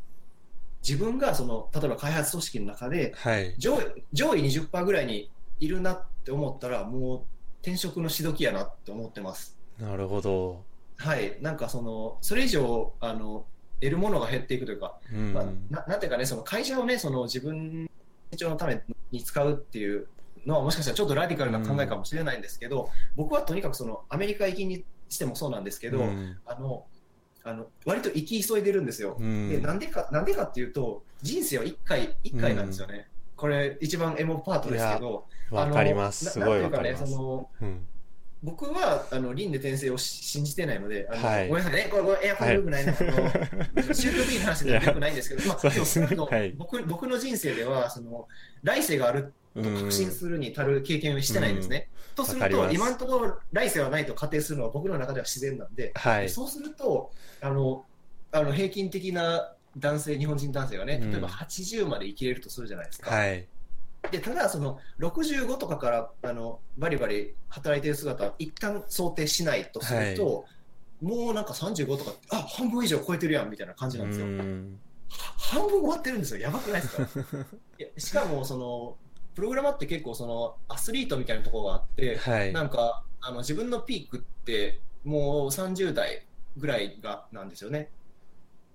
[0.83, 3.55] 自分がその例えば開発組織の中ではい。
[3.59, 5.31] 上位上位20%ぐらいに
[5.61, 7.21] いるなって思ったらもう
[7.63, 9.57] 転職のしどきやなって思ってます。
[9.79, 10.65] なるほど。
[10.97, 13.45] はい、なんかそのそれ以上あの
[13.81, 15.33] 得るものが減っていくというか、うん。
[15.33, 17.91] まあ、ななんていうかねその会社をねその自分の
[18.31, 18.81] 成長のため
[19.11, 20.07] に使うっていう
[20.47, 26.85] のはもしかしたらちょっとラディカルな考えかもしれないんですけど、僕はとにかくそのアメリカ行きにしてもそうなんですけど、うんあの
[27.45, 29.17] あの割と生き急いでるんですよ。
[29.19, 33.09] うんでなんでかなんでかっていうと人生は1回1回なんですよね。
[33.37, 36.27] これ一番エモパートですけど、わかります。
[36.27, 37.23] すあのなごいわかりますなんていうかねそ。
[37.23, 37.87] のうん。
[38.43, 48.29] 僕はあの輪廻転生をし信じてないので、あのはいごめんなさいね、これこれエアコンよくないな、あの宗教的な話でよくないんですけど、 まあ、ねでも少なくともはい僕僕の人生ではその
[48.63, 51.89] 来世があると確信するに足る経験をしてないんですね。
[52.15, 56.29] とすると、今のところ来世はないと仮定するのは僕の中では自然なんで、はい。
[56.29, 57.85] そうするとあの
[58.33, 63.11] あの平均的な男性、日本人男性がね、うん例えば80まで生きれるとするじゃないですか。
[63.15, 63.47] はい。
[64.13, 70.45] でただ、その65とかからあのバリバリ働いてる姿は一旦想定しないとすると、
[71.03, 74.27] もうなんか35とか、あ半分以上超えてるやんみたいな感じなんですよ。
[75.39, 77.09] 半分終わってるんですよ、やばくないですか？
[77.99, 78.97] しかもその、
[79.39, 82.53] プログラマーって結構そのアスリートみたいなところがあって、はい。
[82.53, 86.27] なんかあの自分のピークって、もう30代
[86.57, 87.89] ぐらいがなんですよね。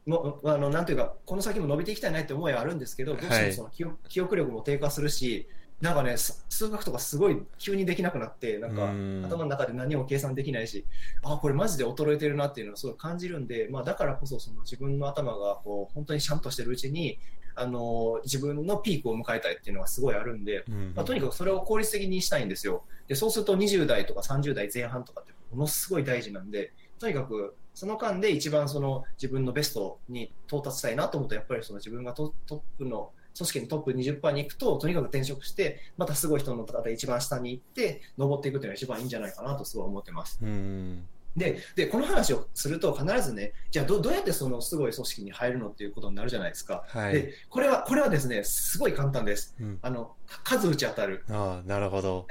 [0.05, 5.49] もうあのなんていうか、この先も伸びていきたいなって思いはあるんですけど、どうしてもその記憶,、記憶力も低下するし、
[5.81, 10.85] なんかね、す数学とかすごい急にできなくなって、なんかうん頭の中で何も計算できないし、
[11.23, 17.19] あこれマジで衰えてるなっていうのをすごい感じるんで、まあ、だからこそその自分の頭がこう本当にシャンとしてるうちに、
[17.55, 22.83] あの自分のピークを迎えたいっていうのがすごいあるんで、うんまあ、とにかくそれを効率的にしたいんですよ。
[23.07, 40.39] でそうすると20代とか30代前半とかってものすごい大事なんで、とにかくその間で一番その自分のベストに到達したいなと思うと、やっぱりその自分がトトップの組織のトップ20%に行くと、とにかく転職して、またすごい人の方一番下に行って、登っていくっていうのが一番いいんじゃないかなとすごい思ってます。
[40.41, 41.07] うん。
[41.35, 46.83] ででこの話をすると、必ずね、じゃあどどうやってそのすごい組織に入るのっていうことになるじゃないですか。
[46.87, 47.13] はい。
[47.13, 49.55] でこれはこれはですね、すごい簡単です。
[49.59, 51.25] うんあの数打ち当たる。
[51.29, 52.27] ああ、なるほど。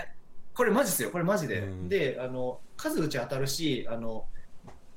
[0.54, 1.60] これマジですよ、これマジで。
[1.60, 4.26] うんであの、数打ち当たるし、あの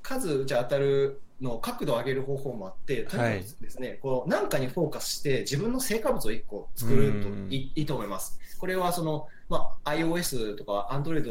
[0.01, 8.39] 数打ち当たるの角度を上げる方法もあって、とにかくですね、こう何かにフォーカスして、自分の成果物を1個作るといいと思います。
[8.59, 11.23] これはその、まあ、iOS とか Android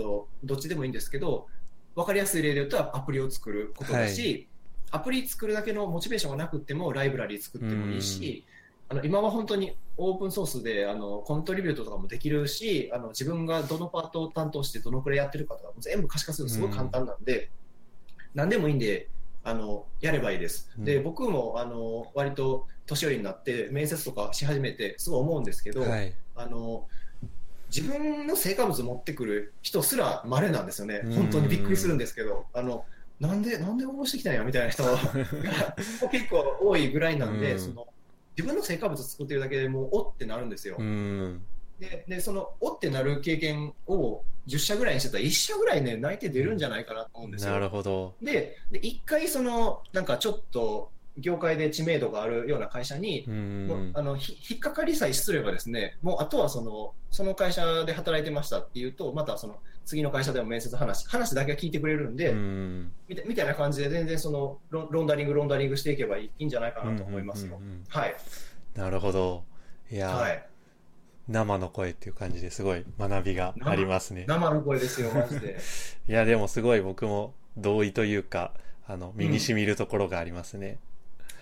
[0.45, 1.49] どっちでもいいんですけど、
[1.95, 4.49] 分かりやすい例で言うとアプリを作ることだし、
[4.91, 8.45] アプリ作るだけのモチベーションがなくてもライブラリ作ってもいいし、
[8.89, 17.51] あの今は本当にオープンソースであのコントリビュートとかもできるしあの自分がどのパートを担当してどのくらいやってるかとかも全部可視化するのすごい簡単なんで、
[18.35, 19.09] 何でもいいんで
[19.43, 20.71] あのやればいいです。
[20.79, 26.15] でうん僕もあの割と年寄りになって面接とかし始めてすごい思うんですけど、はい。
[26.37, 26.87] あの
[27.75, 32.85] 自分の成果物を持ってくる人すら稀なんですよねうん、本当にびっくりするんですけど、あの
[33.19, 34.97] なんでなんで応募してきたんやみたいな人が
[36.11, 37.87] 結構多いぐらいなんで、うんその
[38.37, 40.77] 自分の成果物作ってるだけでもうおってなるんですよ。
[40.79, 41.41] うん。
[41.79, 47.53] ででそのおってなる経験を10社ぐらいにしてたら1社ぐらいね泣いて出るんじゃないかなと思うんですよ。
[47.53, 48.15] なるほど。
[48.21, 53.25] でで1回そのなんかちょっと業界で知名度があるような会社に
[53.95, 62.93] あのひ引っかかりさえすればですねもうあとはそのその会社で働いてましたっていうとまたその次の会社でも面接話話だけは聞いてくれるんで、うん。
[63.09, 67.57] みたみたいな感じで全然そのロンロンダリングロンダリングしていけばいいいいんじゃないかなと思いますよ。
[67.57, 68.15] うんうんうんうんはい
[68.75, 69.45] なるほど。
[69.91, 70.45] いや、はい
[71.29, 74.25] 生の声っていう感じですごい学びがありますね。
[74.29, 75.59] 生の声ですよマジで。
[76.09, 78.53] いや、でもすごい僕も同意というか、
[78.87, 80.79] あの、身に染みるところがありますね。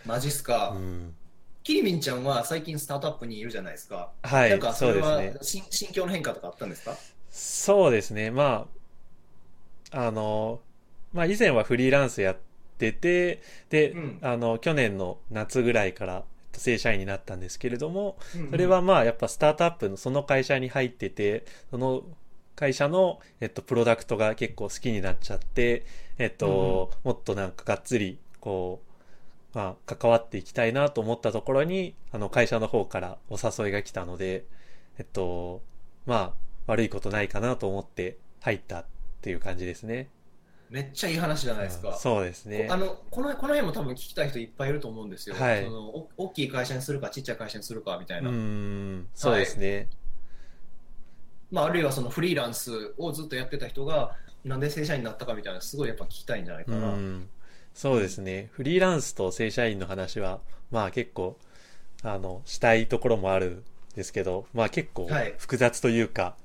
[0.05, 0.71] マジっすか。
[0.71, 1.15] うん。
[1.63, 4.11] キリミンちゃんは最近スタートアップにいるじゃないですか。
[4.23, 5.39] はいなんか、それはですね。
[5.43, 6.97] 心心境の変化とかあったんですか？
[7.31, 8.31] そうですね。
[8.31, 8.67] ま
[9.93, 10.61] あ、あの、
[11.13, 12.37] まあ以前はフリーランスやっ
[12.79, 13.41] てて、
[13.71, 16.23] で、うんあの、去年の夏ぐらいからえっ
[16.53, 22.03] と正社員になったんですけれども、うんうんそれはまあやっぱスタートアップのその会社に入ってて、その
[22.57, 25.87] 会社の、えっと、プロダクトが結構好きになっちゃって、
[26.19, 28.92] えっと、もっとなんかがっつり、こう、
[29.55, 34.45] まあ、関わっていきたいなと思ったところに、あの、会社の方からお誘いが来たので、
[34.99, 35.63] えっと、
[36.07, 36.33] まあ、
[36.67, 38.85] 悪いことないかなと思って入ったっ
[39.21, 40.09] ていう感じですね。
[40.73, 41.95] めっちゃいい話じゃないですか。
[41.95, 42.77] そうですねあ。
[42.79, 45.37] のこのこの辺も多分聞きたい人いっぱいいると思うんですよ。
[45.37, 48.31] はいそのお大きい会社にするかちっちゃい会社にするかみたいうな。
[48.31, 49.89] ーん、そうですね。
[51.51, 56.89] まあ、あるいはそのフリーランスをずっとやってた人がなんで正社員になったかみたいなすごいやっぱ聞きたいんじゃないかうな。
[56.93, 57.29] ん、
[57.75, 58.49] そうですね。
[58.53, 61.37] フリーランスと正社員の話は、まあ結構、
[62.03, 63.65] あの、したいところもあるん
[63.97, 66.37] ですけど、まあ結構はい複雑というか、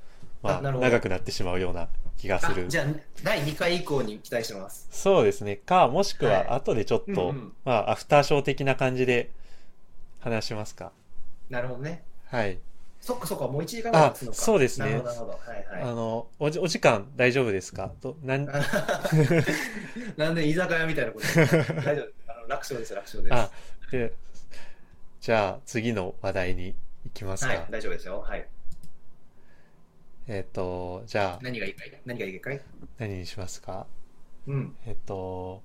[0.42, 2.66] まああなるほど長くなってしまうような気がする。
[2.66, 2.86] あじゃあ、
[3.24, 4.88] 第2回以降に期待してます。
[4.92, 5.58] そうですね。
[5.58, 9.32] か、もしくはいは後でちょっと、うんうんまあアフターショー的な感じで
[10.20, 10.92] 話しますか。
[11.50, 12.04] なるほどね。
[12.30, 12.60] はい。
[13.08, 14.38] そっかそっか、もう1時間ぐらい経つのか。
[14.38, 15.32] あそうですねなるほど、なるほど。
[15.32, 15.82] はいはい。
[15.84, 17.90] あの、おじ、お時間大丈夫ですか？
[18.02, 18.46] と、なん、
[20.18, 23.34] なんで居酒屋みたいなこと 大丈夫あの楽勝です、楽勝です。
[23.34, 23.50] あ、
[23.92, 24.14] で、
[25.22, 27.54] じゃあ次の話題に行きますか。
[27.54, 28.20] はい、大丈夫ですよ。
[28.20, 28.46] はい。
[30.28, 32.02] えっと、じゃあ何がいいかい？
[32.06, 32.62] 何がいいかい？
[32.98, 33.88] 何にしますか？
[34.48, 34.76] うん。
[34.86, 35.64] えっと、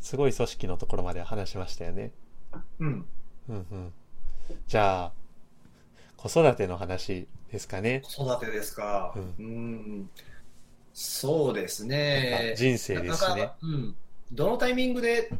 [0.00, 2.12] すごい組織のところまで話しましたよね。
[2.78, 3.06] うん。
[3.48, 3.92] うんうん。
[4.68, 5.12] じゃあ、
[6.22, 8.02] 子育ての話ですかね。
[8.04, 9.12] 子育てですか。
[9.16, 10.10] ううんん。
[10.94, 12.54] そうですあね。
[12.56, 13.56] 人生ですしねなか。
[13.60, 13.96] うん。
[14.30, 15.32] どのタイミングで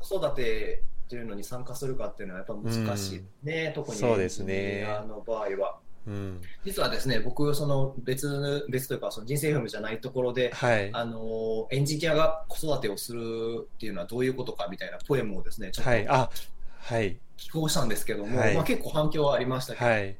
[0.00, 3.70] 子育てっていうのに参加するかっていうのはやっぱ難しいね。
[3.76, 5.78] 特にそうですねエンジニアの場合は。
[6.08, 6.40] うん。
[6.64, 10.90] 実はですね、僕、その別、別というか、その人生フェムじゃないところで、はい。
[10.92, 16.08] あのエンジニアが子育てをするっていうのはどういうことかみたいなポエムをですね、ちょっとはい。
[16.08, 16.30] あ、
[16.78, 17.18] はい。
[17.36, 20.16] 寄稿したんですけども、はいまあ、結構反響はありましたけど、はい。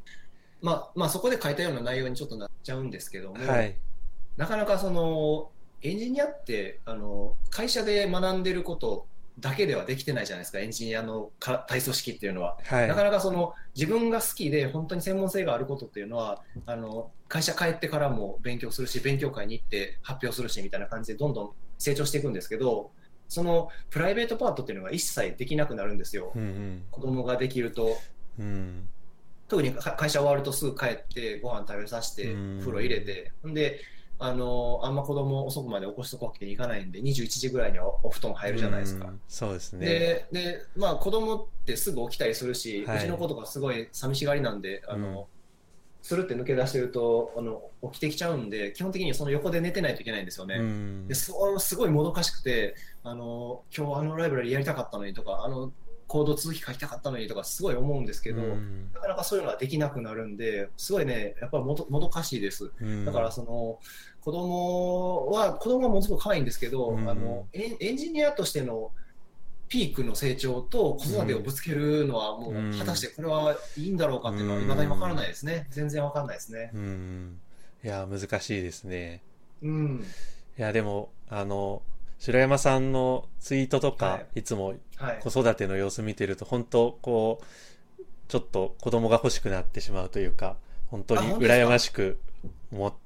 [0.60, 3.76] まあまあ、そこで書いたような内容にちょっとなっちゃうんですけども、はい。
[4.36, 5.50] なかなかその
[5.82, 9.06] エンジニアってあの会社で学んでること
[9.38, 12.56] だけではできてないじゃないですか、エンジニアのか体組織っていうのは。
[12.64, 12.88] はい。
[12.88, 22.92] なかなかその自分が好きで本当に専門性があることっていうのはあの会社帰ってからも勉強するし勉強会に行って発表するしみたいな感じでどんどん成長していくんですけど
[23.34, 27.98] そのプライベートパートっていうのが一切できなくなるんですよ、うん子供ができると
[28.38, 28.44] うん。
[28.44, 28.88] うん。
[29.48, 33.80] 特にか会社終わるとすぐ帰ってご飯食べさせてうん風呂入れてほんで
[34.18, 39.06] あのあんま子供遅くまで起こしとくわけにいかないんで21時ぐらいにはお布団入るじゃないですか。
[39.06, 39.86] うんそうですね。
[39.86, 45.33] でで、まあ、子供ってすぐ起きたりするし、はいうちの子とかすごい寂しがりなんで、あのうん
[46.04, 50.56] するって抜け出してるとあの起きてきちゃうんで、基本的にその横で寝てないといけないんですよね。
[50.56, 51.14] うんで。
[51.14, 55.72] そうすごいもどかしくてあの、今日あのライブラリやりたかったのにとか、あの
[56.06, 62.70] コード続き書きたかったのにとか、すごい思うんですけど、うんなかなかそういうのができなくなるんで、すごいね、やっぱりもどもどかしいです。
[62.82, 63.78] うんだからその
[64.20, 68.90] 子供は子供はものすごく可愛いんですけど、うんあのエンジニアとしての
[69.74, 75.66] ピークの成長と子育てをぶつけるのはもう、うん果たしてこれはいいんだろうかっていうのはうん未だに分からないですね。
[75.70, 76.70] 全然分からないですね。
[76.72, 77.40] うん。
[77.82, 79.20] いや、難しいですね。
[79.62, 80.04] うん。
[80.56, 81.82] いや、でも、あの、
[82.20, 85.20] 白山さんのツイートとか、、はいつもはい。
[85.20, 90.56] 子育ての様子見てると、本当こう、ちょっと子供が欲しくなってしまうというか、
[90.86, 92.20] 本当に羨ましく
[92.70, 92.96] 思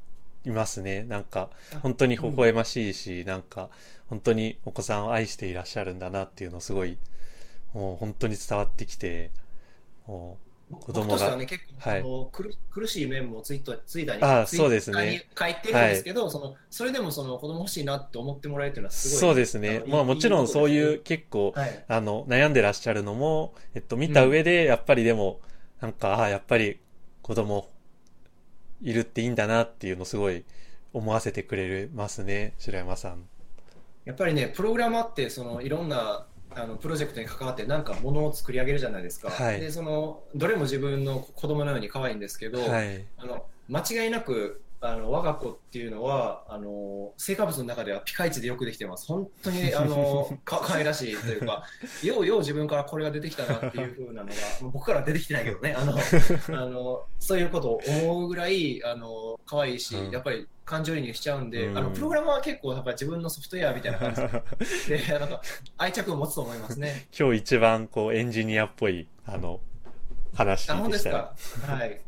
[0.45, 1.05] いますね。
[1.05, 1.49] なんか、
[1.83, 3.71] 本当に微笑ましいし、なんか、
[4.09, 6.99] 本当にお子さんを愛していらっしゃるんだなっていうのすごい、
[7.75, 9.31] もう本当に伝わってきて、
[10.07, 10.39] も
[10.71, 19.19] う子供が、ね、結構、はい苦苦しい面もツイートツイッターにあそうですねに書いてるんですけど、そのそれでもその子供欲しいなって思ってもらえるっていうのはすごい。
[19.19, 19.83] そうですね。
[19.87, 20.99] まあもちろんそういうう。
[21.01, 21.85] 結構、はい。
[21.89, 25.41] あの、悩んでらっしゃるのも、えっと、見た上で、やっぱりでも、
[25.81, 26.81] なんか、ああ、やっぱり
[27.23, 27.71] 子供
[28.83, 30.45] いるっていいんだなっていうのすごい
[30.93, 33.25] 思わせてくれますね、白山さん。
[34.09, 39.29] やっぱりね、プログラマーってそのいろんなあのプロジェクトに関わってなんかものを作り上げるじゃないですか。
[39.29, 43.05] はいでそのどれも自分の子供のように可愛いんですけど、はい。
[43.19, 49.07] あの間違いなくあの我が子っていうのはあの成果物の中ではピカイチでよくできてます。
[49.09, 51.65] 本当にあの か可愛らしいというか、
[52.05, 54.35] ようよう自分からこれが出てきたなっていう風なのが、
[54.71, 65.41] 僕からは出てきてないけどね、あの あのそういうことを思うぐらいあの可愛いし、うんやっぱり感情移入しちゃうんで、うんあのプログラマーは結構やっぱ自分のソフトウェアみたいな感じで、 なんか
[65.77, 67.09] 愛着を持つと思いますね。
[67.19, 69.61] 今日一番こうエンジニアっぽい、あの、
[70.35, 71.67] 話あ、本当でしたですか？
[71.75, 71.75] ね。。
[71.81, 72.01] はい。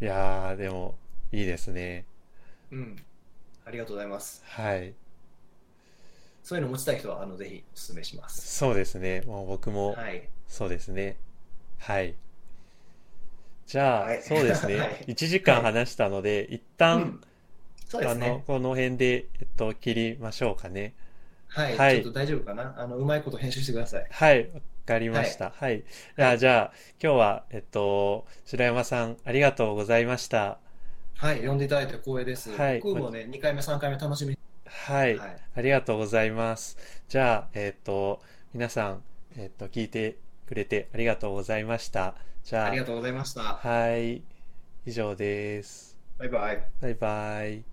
[0.00, 0.96] いやー、でも、
[1.32, 2.04] いいですね。
[2.70, 2.96] うん。
[3.66, 4.44] ありがとうございます。
[4.44, 4.94] はい。
[6.42, 8.52] そういうの持ちたい人は、あの、ぜひお勧めします。
[8.58, 9.22] そうですね。
[9.22, 10.28] もう僕も、はい。
[10.48, 11.16] そうですね。
[11.78, 12.16] はい。
[13.66, 14.76] じゃあ、はいそうですね。
[14.78, 16.62] はい1時間話したので、一
[16.92, 17.20] う旦、ん
[17.88, 18.44] そうであの。
[18.46, 20.94] この辺で、えっと、切りましょうかね。
[21.48, 21.78] はい。
[21.78, 22.74] はいちょっと大丈夫かな？
[22.76, 24.06] あの、うまいこと編集してください。
[24.10, 25.50] はい、わかりました。
[25.50, 25.84] はい。
[26.16, 26.72] じゃあ、じゃあ、
[27.02, 30.58] 今日は、えっと、白山さん、ありがとうございました。
[31.16, 31.36] はい。
[31.36, 32.50] 読んでいただいて光栄です。
[32.50, 34.38] はい僕もね、2回目、3回目楽しみに。
[34.66, 35.36] はい、はい。
[35.54, 36.76] ありがとうございます。
[37.08, 38.20] じゃあ、えっと、
[38.54, 39.02] 皆さん、
[39.36, 42.14] えっと、聞いてくれてありがとうございました。
[42.44, 43.42] じゃあ、ありがとうございました。
[43.42, 44.22] はい、
[44.86, 45.98] 以上です。
[46.18, 46.62] バイバイ。
[46.80, 47.71] バイバイ。